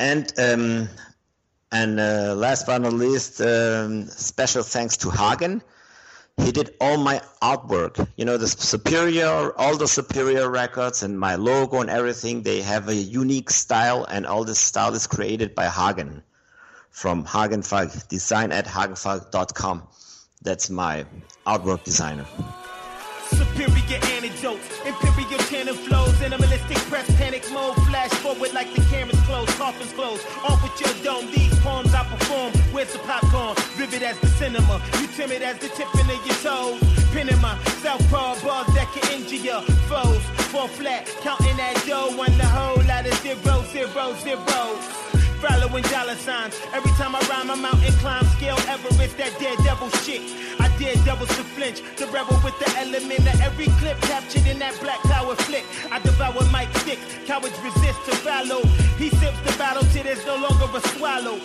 and 0.00 0.32
um, 0.38 0.88
and 1.70 2.00
uh, 2.00 2.34
last 2.34 2.66
but 2.66 2.78
not 2.78 2.92
least, 2.92 3.40
um, 3.40 4.06
special 4.08 4.64
thanks 4.64 4.96
to 4.96 5.10
Hagen 5.10 5.62
he 6.44 6.52
did 6.52 6.74
all 6.80 6.96
my 6.96 7.20
artwork. 7.42 8.08
You 8.16 8.24
know, 8.24 8.36
the 8.36 8.48
Superior, 8.48 9.52
all 9.58 9.76
the 9.76 9.88
Superior 9.88 10.50
records 10.50 11.02
and 11.02 11.18
my 11.18 11.34
logo 11.34 11.80
and 11.80 11.90
everything, 11.90 12.42
they 12.42 12.62
have 12.62 12.88
a 12.88 12.94
unique 12.94 13.50
style, 13.50 14.04
and 14.04 14.26
all 14.26 14.44
this 14.44 14.58
style 14.58 14.94
is 14.94 15.06
created 15.06 15.54
by 15.54 15.68
Hagen 15.68 16.22
from 16.90 17.24
Hagenfag 17.24 18.08
design 18.08 18.52
at 18.52 18.66
hagenfag.com. 18.66 19.86
That's 20.42 20.70
my 20.70 21.04
artwork 21.46 21.84
designer. 21.84 22.26
Superior 23.28 24.00
antidotes, 24.02 24.80
imperial 24.86 25.40
cannon 25.50 25.74
flows, 25.74 26.20
animalistic 26.22 26.59
press, 26.90 27.06
panic 27.16 27.44
mode, 27.52 27.76
flash 27.86 28.10
forward 28.20 28.52
like 28.52 28.74
the 28.74 28.82
camera's 28.90 29.20
closed, 29.20 29.50
coffins 29.50 29.92
closed. 29.92 30.26
Off 30.42 30.60
with 30.60 30.76
your 30.82 30.92
dome, 31.04 31.30
these 31.30 31.56
poems 31.60 31.94
I 31.94 32.02
perform. 32.02 32.52
Where's 32.74 32.92
the 32.92 32.98
popcorn? 32.98 33.54
Vivid 33.78 34.02
as 34.02 34.18
the 34.18 34.26
cinema. 34.26 34.82
You 35.00 35.06
timid 35.16 35.40
as 35.40 35.58
the 35.58 35.68
tipping 35.68 36.10
of 36.10 36.20
your 36.26 36.38
toes. 36.42 36.82
Pinning 37.12 37.40
my 37.40 37.56
southpaw 37.82 38.42
bars 38.42 38.66
that 38.74 38.88
can 38.92 39.06
injure 39.14 39.36
your 39.36 39.62
foes. 39.88 40.22
Fall 40.50 40.66
flat, 40.66 41.06
counting 41.22 41.56
that 41.56 41.80
dough 41.86 42.10
on 42.10 42.36
the 42.36 42.48
whole 42.56 42.82
lot 42.90 43.06
of 43.06 43.14
zero, 43.22 43.62
zero, 43.70 44.14
zeros 44.24 45.19
following 45.40 45.82
dollar 45.84 46.14
signs. 46.14 46.54
Every 46.72 46.92
time 46.92 47.16
I 47.16 47.20
rhyme, 47.28 47.50
I'm 47.50 47.62
mountain 47.62 47.92
climb, 47.94 48.24
scale 48.36 48.58
Everest, 48.68 49.16
that 49.18 49.32
daredevil 49.40 49.90
shit. 50.04 50.22
I 50.60 50.68
dare 50.78 50.94
devils 51.04 51.28
to 51.36 51.44
flinch, 51.56 51.82
the 51.96 52.06
rebel 52.08 52.38
with 52.44 52.58
the 52.60 52.68
element 52.78 53.20
of 53.20 53.40
every 53.40 53.66
clip 53.80 54.00
captured 54.02 54.46
in 54.46 54.58
that 54.58 54.78
black 54.80 55.00
power 55.08 55.34
flick. 55.34 55.64
I 55.90 55.98
devour 56.00 56.44
mic 56.52 56.68
sticks, 56.78 57.02
cowards 57.26 57.58
resist 57.64 58.00
to 58.06 58.12
follow. 58.20 58.62
He 59.00 59.08
sips 59.10 59.40
the 59.40 59.56
battle 59.58 59.82
till 59.92 60.04
there's 60.04 60.24
no 60.26 60.36
longer 60.36 60.68
a 60.76 60.80
swallow. 60.94 61.40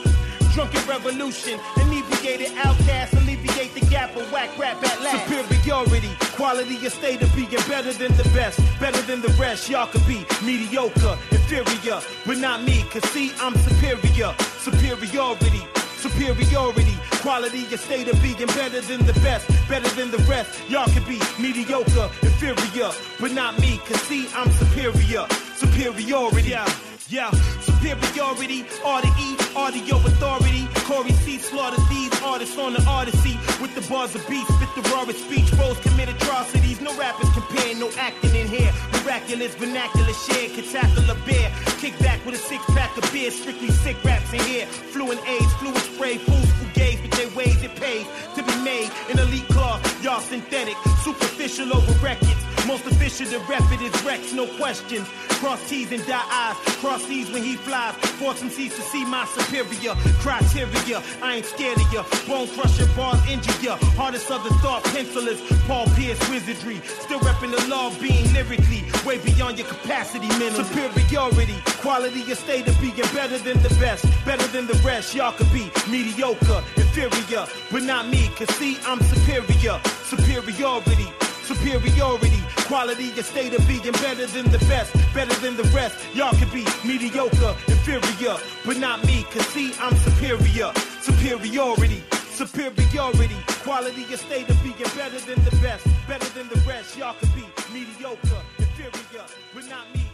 Drunken 0.56 0.88
revolution, 0.88 1.60
inebriated 1.82 2.54
outcast, 2.64 3.12
alleviate 3.12 3.74
the 3.74 3.86
gap 3.88 4.16
of 4.16 4.32
whack 4.32 4.58
rap 4.58 4.82
at 4.86 5.02
last. 5.02 5.28
Superiority, 5.28 6.10
quality, 6.32 6.78
a 6.86 6.90
state 6.90 7.22
of 7.22 7.36
being 7.36 7.50
better 7.68 7.92
than 7.92 8.16
the 8.16 8.24
best, 8.34 8.62
better 8.80 9.02
than 9.02 9.20
the 9.20 9.28
rest. 9.38 9.70
Y'all 9.70 9.86
could 9.86 10.08
be 10.08 10.26
mediocre, 10.46 11.18
inferior, 11.30 12.00
but 12.26 12.38
not 12.38 12.64
me, 12.64 12.86
cause 12.90 13.04
see, 13.10 13.34
I'm 13.42 13.54
superior. 13.68 14.34
Superiority, 14.60 15.62
superiority, 15.98 16.96
quality, 17.20 17.66
a 17.74 17.78
state 17.78 18.08
of 18.08 18.22
being 18.24 18.48
better 18.56 18.80
than 18.80 19.06
the 19.06 19.14
best, 19.20 19.50
better 19.68 19.90
than 20.00 20.10
the 20.10 20.20
rest. 20.20 20.70
Y'all 20.70 20.88
could 20.88 21.06
be 21.06 21.20
mediocre, 21.38 22.10
inferior, 22.24 22.92
but 23.20 23.34
not 23.34 23.60
me, 23.60 23.78
cause 23.80 24.00
see, 24.04 24.26
I'm 24.34 24.50
superior. 24.54 25.28
Superiority. 25.56 26.50
Yeah. 26.50 26.68
Yeah, 27.08 27.30
superiority, 27.62 28.66
R 28.84 29.00
to 29.00 29.08
E, 29.08 29.38
audio 29.56 29.98
authority. 29.98 30.68
Corey 30.90 31.12
C. 31.12 31.38
slaughter 31.38 31.80
these 31.88 32.12
artists 32.24 32.58
on 32.58 32.74
the 32.74 32.82
Odyssey 32.82 33.38
with 33.62 33.76
the 33.76 33.82
bars 33.88 34.16
of 34.16 34.28
beats, 34.28 34.50
with 34.60 34.74
the 34.74 34.82
rawest 34.90 35.20
speech. 35.24 35.52
Bros 35.56 35.78
commit 35.82 36.10
atrocities, 36.10 36.82
no 36.82 36.98
rappers 36.98 37.30
compare, 37.30 37.76
no 37.76 37.92
acting 38.00 38.34
in 38.34 38.48
here. 38.48 38.74
Miraculous 38.92 39.54
vernacular 39.54 40.14
share, 40.14 40.50
can 40.50 40.64
tackle 40.66 41.06
bear. 41.28 41.52
Kick 41.78 41.98
back 42.00 42.26
with 42.26 42.34
a 42.34 42.40
six 42.40 42.64
pack 42.74 42.98
of 42.98 43.06
beer, 43.14 43.30
strictly 43.30 43.70
sick 43.70 44.04
raps 44.04 44.34
in 44.34 44.40
here. 44.42 44.66
Fluent 44.66 45.22
AIDS, 45.28 45.54
fluid 45.62 45.78
spray, 45.78 46.18
fools 46.18 46.50
who 46.58 46.66
gave 46.74 47.02
but 47.04 47.12
their 47.12 47.30
ways 47.36 47.62
it 47.62 47.76
pays 47.76 48.08
to 48.34 48.42
be 48.42 48.56
made 48.64 48.90
in 49.10 49.20
elite 49.20 49.48
cloth. 49.50 49.80
Y'all 50.04 50.22
synthetic, 50.22 50.76
superficial 51.04 51.72
over 51.76 51.94
records. 52.04 52.45
Most 52.68 52.86
official 52.88 53.28
to 53.28 53.40
rep 53.46 53.62
it 53.72 53.82
is 53.82 54.04
Rex, 54.04 54.34
no 54.34 54.48
questions. 54.58 55.08
Cross 55.40 55.70
T's 55.70 55.92
and 55.92 56.06
dot 56.08 56.26
I's, 56.30 56.56
cross 56.78 57.04
C's 57.04 57.30
when 57.32 57.44
he 57.44 57.56
flies. 57.56 57.94
Force 58.18 58.42
him 58.42 58.50
C's 58.50 58.76
to 58.76 58.82
see 58.82 59.06
my 59.06 59.26
superior 59.26 59.94
criteria. 60.20 61.02
I 61.22 61.36
ain't 61.36 61.46
scared 61.46 61.80
of 61.80 61.94
ya. 61.94 62.04
Bone 62.28 62.48
crusher 62.48 62.88
bars 62.96 63.20
injure 63.30 63.54
ya. 63.62 63.76
Hardest 63.96 64.32
of 64.32 64.44
the 64.44 64.50
thought 64.56 64.84
pencilers. 64.86 65.42
Paul 65.68 65.86
Pierce 65.96 66.20
wizardry. 66.30 66.82
Still 67.02 67.20
repping 67.20 67.52
the 67.56 67.68
law 67.68 67.92
being 68.00 68.32
lyrically 68.34 68.84
way 69.06 69.20
beyond 69.20 69.60
your 69.60 69.68
capacity 69.68 70.28
minimum. 70.40 70.66
Superiority, 70.66 71.56
quality, 71.82 72.22
a 72.32 72.36
state 72.36 72.68
of 72.68 72.80
being 72.82 72.96
better 73.14 73.38
than 73.38 73.62
the 73.62 73.70
best, 73.80 74.06
better 74.26 74.48
than 74.48 74.66
the 74.66 74.80
rest. 74.86 75.14
Y'all 75.14 75.34
could 75.34 75.52
be 75.54 75.70
mediocre, 75.90 76.64
inferior, 76.78 77.46
but 77.72 77.84
not 77.84 78.08
me. 78.08 78.30
Cause 78.36 78.50
see, 78.56 78.78
I'm 78.86 79.00
superior. 79.02 79.80
Superiority. 80.06 81.25
Superiority, 81.46 82.42
quality, 82.66 83.12
a 83.20 83.24
state 83.24 83.54
of 83.54 83.68
being 83.68 83.92
better 84.02 84.26
than 84.26 84.50
the 84.50 84.58
best, 84.66 84.92
better 85.14 85.36
than 85.42 85.56
the 85.56 85.64
rest. 85.76 85.96
Y'all 86.16 86.34
can 86.34 86.50
be 86.50 86.66
mediocre, 86.84 87.56
inferior, 87.68 88.36
but 88.66 88.78
not 88.78 89.06
me, 89.06 89.24
cause 89.30 89.46
see, 89.54 89.72
I'm 89.80 89.96
superior. 89.98 90.72
Superiority, 91.02 92.04
superiority, 92.32 93.38
quality, 93.64 94.06
a 94.12 94.18
state 94.18 94.50
of 94.50 94.58
being 94.64 94.76
better 94.98 95.20
than 95.20 95.44
the 95.46 95.56
best, 95.62 95.86
better 96.08 96.30
than 96.34 96.50
the 96.50 96.60
rest. 96.68 96.98
Y'all 96.98 97.14
can 97.14 97.30
be 97.36 97.46
mediocre, 97.72 98.42
inferior, 98.58 99.26
but 99.54 99.70
not 99.70 99.86
me. 99.94 100.05